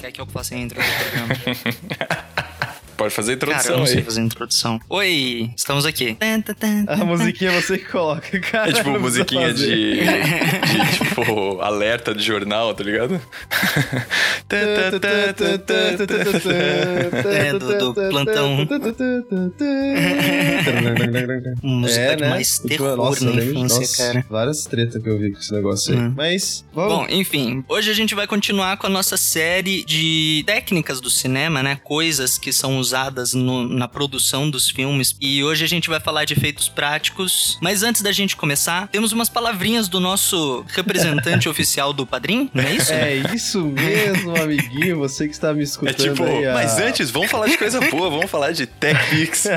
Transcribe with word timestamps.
Quer 0.00 0.12
que 0.12 0.20
eu 0.20 0.26
faça 0.26 0.54
a 0.54 0.58
intro 0.58 0.78
do 0.80 0.86
programa? 0.86 2.24
Pode 2.96 3.12
fazer 3.14 3.34
a 3.34 3.36
Cara, 3.36 3.50
eu 3.52 3.56
introdução 3.58 3.78
não 3.78 3.86
sei 3.86 3.98
aí. 3.98 4.02
fazer 4.04 4.20
a 4.20 4.24
introdução. 4.24 4.80
Oi, 4.88 5.50
estamos 5.56 5.84
aqui. 5.84 6.16
A 6.88 7.04
musiquinha 7.04 7.52
você 7.52 7.76
que 7.78 7.84
coloca, 7.84 8.38
cara. 8.40 8.70
É 8.70 8.72
tipo 8.72 8.98
musiquinha 8.98 9.52
de, 9.52 10.00
de, 10.00 10.98
tipo 10.98 11.60
alerta 11.60 12.14
de 12.14 12.22
jornal, 12.22 12.74
tá 12.74 12.82
ligado? 12.84 13.20
É, 17.28 17.52
do- 17.58 17.92
do 17.92 17.94
plantão. 18.10 18.56
Música 21.62 22.00
É, 22.00 22.16
né? 22.16 22.28
mais 22.30 22.58
Última- 22.60 22.68
terror 22.78 22.96
nossa, 22.96 23.24
na 23.24 23.44
infância, 23.44 23.78
nossa, 23.80 23.96
cara. 24.12 24.26
Várias 24.30 24.64
tretas 24.66 25.02
que 25.02 25.08
eu 25.08 25.18
vi 25.18 25.32
com 25.32 25.38
esse 25.38 25.52
negócio 25.52 25.92
aí. 25.94 26.00
Hum. 26.00 26.14
Mas, 26.16 26.64
vamos. 26.72 26.94
Bom, 26.94 27.06
enfim, 27.10 27.64
hoje 27.68 27.90
a 27.90 27.94
gente 27.94 28.14
vai 28.14 28.26
continuar 28.26 28.76
com 28.76 28.86
a 28.86 28.90
nossa 28.90 29.16
série 29.16 29.84
de 29.84 30.44
técnicas 30.46 31.00
do 31.00 31.10
cinema, 31.10 31.62
né? 31.62 31.80
Coisas 31.82 32.38
que 32.38 32.52
são 32.52 32.78
usadas 32.86 33.34
no- 33.34 33.68
na 33.68 33.88
produção 33.88 34.48
dos 34.48 34.70
filmes. 34.70 35.16
E 35.20 35.42
hoje 35.42 35.64
a 35.64 35.68
gente 35.68 35.88
vai 35.88 35.98
falar 36.00 36.24
de 36.24 36.34
efeitos 36.34 36.68
práticos. 36.68 37.58
Mas 37.60 37.82
antes 37.82 38.02
da 38.02 38.12
gente 38.12 38.36
começar, 38.36 38.88
temos 38.88 39.12
umas 39.12 39.28
palavrinhas 39.28 39.88
do 39.88 39.98
nosso 40.00 40.64
representante 40.68 41.48
oficial 41.48 41.92
do 41.92 42.06
Padrim, 42.06 42.50
não 42.54 42.62
é 42.64 42.72
isso? 42.74 42.92
É 42.92 43.16
isso 43.34 43.64
mesmo, 43.64 44.36
amiguinho. 44.40 44.98
Você 44.98 45.26
que 45.26 45.34
está 45.34 45.52
me 45.52 45.60
É 45.60 45.64
escutando 45.64 45.96
tipo, 45.96 46.24
aí. 46.24 46.46
a- 46.46 46.54
mas 46.54 46.78
antes, 46.78 47.10
vamos 47.10 47.30
falar 47.30 47.48
de 47.48 47.58
coisa 47.58 47.80
boa, 47.90 48.08
vamos 48.10 48.30
falar 48.30 48.52
de 48.52 48.66
TechPix. 48.66 49.46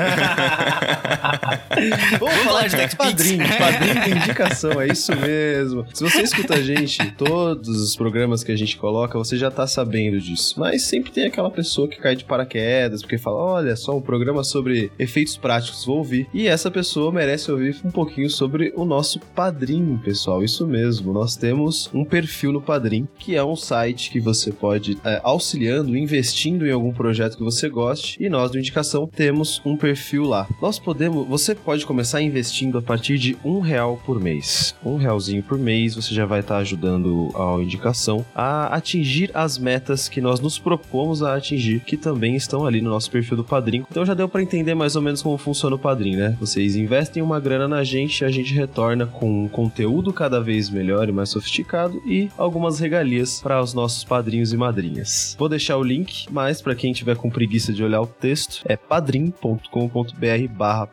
Vamos, 2.18 2.34
falar 2.36 2.44
falar 2.44 2.62
de 2.62 2.68
de 2.70 2.76
TechPix. 2.76 2.94
padrinho, 2.96 3.58
padrinho 3.58 4.04
de 4.04 4.10
indicação, 4.10 4.80
é 4.80 4.86
isso 4.88 5.14
mesmo. 5.16 5.86
Se 5.92 6.02
você 6.02 6.22
escuta 6.22 6.54
a 6.54 6.62
gente, 6.62 7.10
todos 7.12 7.68
os 7.80 7.96
programas 7.96 8.42
que 8.44 8.52
a 8.52 8.56
gente 8.56 8.76
coloca, 8.76 9.18
você 9.18 9.36
já 9.36 9.50
tá 9.50 9.66
sabendo 9.66 10.20
disso. 10.20 10.54
Mas 10.58 10.82
sempre 10.82 11.10
tem 11.10 11.26
aquela 11.26 11.50
pessoa 11.50 11.88
que 11.88 11.96
cai 11.96 12.14
de 12.16 12.24
paraquedas, 12.24 13.02
porque 13.02 13.18
fala: 13.20 13.36
olha 13.36 13.76
só, 13.76 13.96
um 13.96 14.00
programa 14.00 14.42
sobre 14.42 14.90
efeitos 14.98 15.36
práticos, 15.36 15.84
vou 15.84 15.98
ouvir. 15.98 16.26
E 16.32 16.46
essa 16.46 16.70
pessoa 16.70 17.12
merece 17.12 17.50
ouvir 17.50 17.76
um 17.84 17.90
pouquinho 17.90 18.30
sobre 18.30 18.72
o 18.76 18.84
nosso 18.84 19.20
padrinho, 19.34 19.98
pessoal. 19.98 20.42
Isso 20.42 20.66
mesmo, 20.66 21.12
nós 21.12 21.36
temos 21.36 21.90
um 21.92 22.04
perfil 22.04 22.52
no 22.52 22.60
Padrim, 22.60 23.08
que 23.18 23.36
é 23.36 23.44
um 23.44 23.56
site 23.56 24.10
que 24.10 24.20
você 24.20 24.52
pode, 24.52 24.98
é, 25.04 25.20
auxiliando, 25.22 25.96
investindo 25.96 26.66
em 26.66 26.72
algum 26.72 26.92
projeto 26.92 27.36
que 27.36 27.42
você 27.42 27.68
goste. 27.68 28.22
E 28.22 28.28
nós 28.28 28.50
do 28.50 28.58
Indicação 28.58 29.06
temos 29.06 29.60
um 29.64 29.76
perfil 29.76 30.24
lá. 30.24 30.48
Nós 30.60 30.78
podemos, 30.78 31.26
você 31.26 31.54
pode 31.54 31.86
começar 31.86 32.20
investindo 32.22 32.78
a 32.78 32.82
partir 32.82 33.18
de 33.18 33.36
um 33.44 33.60
real 33.60 34.00
por 34.04 34.20
mês. 34.20 34.74
Um 34.84 34.96
realzinho 34.96 35.42
por 35.42 35.58
mês, 35.58 35.94
você 35.94 36.14
já 36.14 36.26
vai 36.26 36.40
estar 36.40 36.58
ajudando 36.58 37.30
a 37.34 37.62
Indicação 37.62 38.24
a 38.34 38.74
atingir 38.74 39.30
as 39.34 39.58
metas 39.58 40.08
que 40.08 40.20
nós 40.20 40.40
nos 40.40 40.58
propomos 40.58 41.22
a 41.22 41.34
atingir, 41.34 41.80
que 41.80 41.96
também 41.96 42.36
estão 42.36 42.66
ali 42.66 42.80
no 42.80 42.90
nosso 42.90 43.09
perfil 43.10 43.36
do 43.36 43.44
Padrim. 43.44 43.84
Então 43.90 44.04
já 44.04 44.14
deu 44.14 44.28
para 44.28 44.42
entender 44.42 44.74
mais 44.74 44.96
ou 44.96 45.02
menos 45.02 45.22
como 45.22 45.36
funciona 45.36 45.76
o 45.76 45.78
Padrim, 45.78 46.16
né? 46.16 46.36
Vocês 46.40 46.76
investem 46.76 47.22
uma 47.22 47.40
grana 47.40 47.66
na 47.66 47.84
gente, 47.84 48.24
a 48.24 48.30
gente 48.30 48.54
retorna 48.54 49.06
com 49.06 49.44
um 49.44 49.48
conteúdo 49.48 50.12
cada 50.12 50.40
vez 50.40 50.70
melhor 50.70 51.08
e 51.08 51.12
mais 51.12 51.30
sofisticado 51.30 52.00
e 52.06 52.28
algumas 52.36 52.78
regalias 52.78 53.40
para 53.40 53.60
os 53.60 53.74
nossos 53.74 54.04
padrinhos 54.04 54.52
e 54.52 54.56
madrinhas. 54.56 55.36
Vou 55.38 55.48
deixar 55.48 55.76
o 55.76 55.82
link, 55.82 56.26
mas 56.30 56.62
para 56.62 56.74
quem 56.74 56.92
tiver 56.92 57.16
com 57.16 57.30
preguiça 57.30 57.72
de 57.72 57.82
olhar 57.82 58.00
o 58.00 58.06
texto, 58.06 58.62
é 58.64 58.76
padrim.com.br 58.76 60.48
barra. 60.50 60.88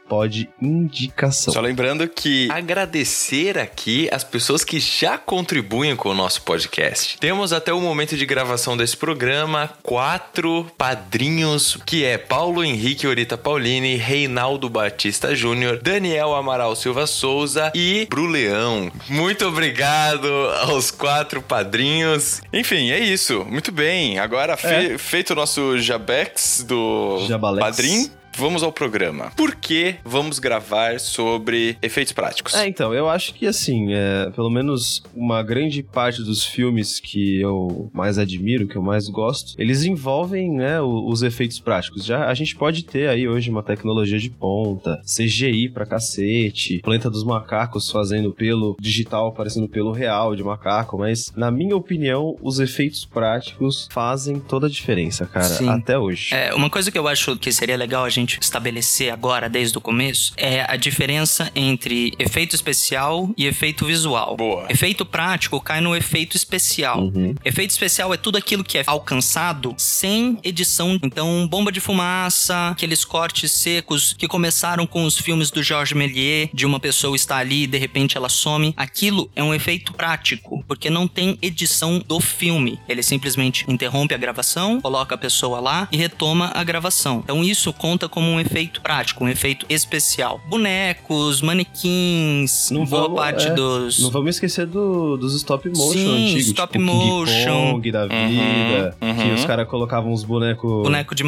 Só 1.31 1.61
lembrando 1.61 2.07
que 2.07 2.49
agradecer 2.51 3.57
aqui 3.57 4.09
as 4.11 4.23
pessoas 4.23 4.63
que 4.63 4.79
já 4.79 5.17
contribuem 5.17 5.95
com 5.95 6.09
o 6.09 6.13
nosso 6.13 6.41
podcast. 6.41 7.17
Temos 7.17 7.53
até 7.53 7.73
o 7.73 7.81
momento 7.81 8.15
de 8.15 8.25
gravação 8.25 8.75
desse 8.75 8.95
programa 8.95 9.69
quatro 9.83 10.65
padrinhos, 10.77 11.77
que 11.85 12.03
é 12.07 12.17
Paulo 12.17 12.63
Henrique 12.63 13.05
Orita 13.07 13.37
Paulini, 13.37 13.95
Reinaldo 13.95 14.69
Batista 14.69 15.35
Júnior, 15.35 15.79
Daniel 15.81 16.33
Amaral 16.33 16.75
Silva 16.75 17.05
Souza 17.05 17.71
e 17.75 18.07
Bru 18.09 18.25
Leão. 18.27 18.91
Muito 19.09 19.45
obrigado 19.45 20.27
aos 20.61 20.89
quatro 20.91 21.41
padrinhos. 21.41 22.41
Enfim, 22.53 22.91
é 22.91 22.99
isso. 22.99 23.45
Muito 23.49 23.71
bem. 23.71 24.19
Agora, 24.19 24.55
fe- 24.57 24.97
feito 24.97 25.31
o 25.31 25.35
nosso 25.35 25.77
Jabex 25.79 26.63
do 26.67 27.25
Jabalex. 27.27 27.65
padrim, 27.65 28.09
Vamos 28.37 28.61
ao 28.61 28.71
programa. 28.71 29.31
Por 29.35 29.55
que 29.55 29.95
vamos 30.05 30.37
gravar 30.37 30.99
sobre 30.99 31.75
efeitos 31.81 32.13
práticos? 32.13 32.53
É, 32.53 32.67
então, 32.67 32.93
eu 32.93 33.09
acho 33.09 33.33
que 33.33 33.47
assim, 33.47 33.95
é, 33.95 34.29
pelo 34.29 34.51
menos 34.51 35.01
uma 35.15 35.41
grande 35.41 35.81
parte 35.81 36.21
dos 36.21 36.45
filmes 36.45 36.99
que 36.99 37.41
eu 37.41 37.89
mais 37.91 38.19
admiro, 38.19 38.67
que 38.67 38.75
eu 38.75 38.81
mais 38.83 39.07
gosto, 39.07 39.55
eles 39.57 39.83
envolvem, 39.85 40.51
né, 40.51 40.79
os 40.79 41.23
efeitos 41.23 41.59
práticos. 41.59 42.05
Já 42.05 42.27
a 42.27 42.33
gente 42.35 42.55
pode 42.55 42.83
ter 42.83 43.09
aí 43.09 43.27
hoje 43.27 43.49
uma 43.49 43.63
tecnologia 43.63 44.19
de 44.19 44.29
ponta, 44.29 45.01
CGI 45.01 45.69
pra 45.69 45.87
cacete, 45.87 46.77
Planeta 46.83 47.09
dos 47.09 47.23
Macacos 47.23 47.89
fazendo 47.89 48.31
pelo 48.31 48.77
digital 48.79 49.31
parecendo 49.31 49.67
pelo 49.67 49.91
real 49.91 50.35
de 50.35 50.43
macaco, 50.43 50.95
mas 50.95 51.31
na 51.35 51.49
minha 51.49 51.75
opinião, 51.75 52.35
os 52.43 52.59
efeitos 52.59 53.03
práticos 53.03 53.87
fazem 53.91 54.39
toda 54.39 54.67
a 54.67 54.69
diferença, 54.69 55.25
cara, 55.25 55.45
Sim. 55.45 55.69
até 55.69 55.97
hoje. 55.97 56.35
É, 56.35 56.53
uma 56.53 56.69
coisa 56.69 56.91
que 56.91 56.99
eu 56.99 57.07
acho 57.07 57.35
que 57.35 57.51
seria 57.51 57.75
legal 57.75 58.05
a 58.05 58.09
gente 58.09 58.26
estabelecer 58.41 59.11
agora, 59.11 59.49
desde 59.49 59.77
o 59.77 59.81
começo, 59.81 60.33
é 60.35 60.65
a 60.67 60.75
diferença 60.75 61.51
entre 61.55 62.13
efeito 62.19 62.55
especial 62.55 63.29
e 63.37 63.45
efeito 63.45 63.85
visual. 63.85 64.35
Boa. 64.35 64.65
Efeito 64.69 65.05
prático 65.05 65.61
cai 65.61 65.81
no 65.81 65.95
efeito 65.95 66.35
especial. 66.35 66.99
Uhum. 66.99 67.35
Efeito 67.45 67.71
especial 67.71 68.13
é 68.13 68.17
tudo 68.17 68.37
aquilo 68.37 68.63
que 68.63 68.77
é 68.77 68.83
alcançado 68.85 69.73
sem 69.77 70.37
edição. 70.43 70.99
Então, 71.03 71.47
bomba 71.47 71.71
de 71.71 71.79
fumaça, 71.79 72.69
aqueles 72.69 73.05
cortes 73.05 73.51
secos 73.51 74.13
que 74.17 74.27
começaram 74.27 74.85
com 74.85 75.03
os 75.03 75.17
filmes 75.17 75.51
do 75.51 75.63
Georges 75.63 75.97
Méliès, 75.97 76.49
de 76.53 76.65
uma 76.65 76.79
pessoa 76.79 77.15
estar 77.15 77.37
ali 77.37 77.63
e 77.63 77.67
de 77.67 77.77
repente 77.77 78.17
ela 78.17 78.29
some. 78.29 78.73
Aquilo 78.75 79.29
é 79.35 79.43
um 79.43 79.53
efeito 79.53 79.93
prático, 79.93 80.63
porque 80.67 80.89
não 80.89 81.07
tem 81.07 81.37
edição 81.41 82.03
do 82.05 82.19
filme. 82.19 82.79
Ele 82.89 83.03
simplesmente 83.03 83.65
interrompe 83.67 84.13
a 84.13 84.17
gravação, 84.17 84.81
coloca 84.81 85.15
a 85.15 85.17
pessoa 85.17 85.59
lá 85.59 85.87
e 85.91 85.97
retoma 85.97 86.51
a 86.53 86.63
gravação. 86.63 87.21
Então, 87.23 87.43
isso 87.43 87.71
conta 87.73 88.09
como 88.09 88.16
um 88.21 88.39
efeito 88.39 88.81
prático, 88.81 89.23
um 89.23 89.27
efeito 89.29 89.65
especial. 89.69 90.39
Bonecos, 90.49 91.41
manequins, 91.41 92.69
Não 92.71 92.85
boa 92.85 93.03
vamos- 93.03 93.17
parte 93.17 93.47
é, 93.47 93.53
dos. 93.53 93.99
Não 93.99 94.09
vamos 94.09 94.35
esquecer 94.35 94.65
do- 94.65 95.17
dos 95.17 95.33
stop 95.35 95.67
motion 95.69 95.91
Sim, 95.93 96.25
antigos, 96.25 96.47
stop 96.47 96.73
tipo 96.77 96.85
King 96.91 97.05
motion. 97.07 97.71
Kong 97.73 97.91
da 97.91 98.05
vida, 98.07 98.95
uhum. 99.01 99.15
que 99.15 99.31
os 99.33 99.45
caras 99.45 99.67
colocavam 99.67 100.11
uns 100.11 100.23
bonecos 100.23 100.83
Boneco 100.83 101.15
de 101.15 101.23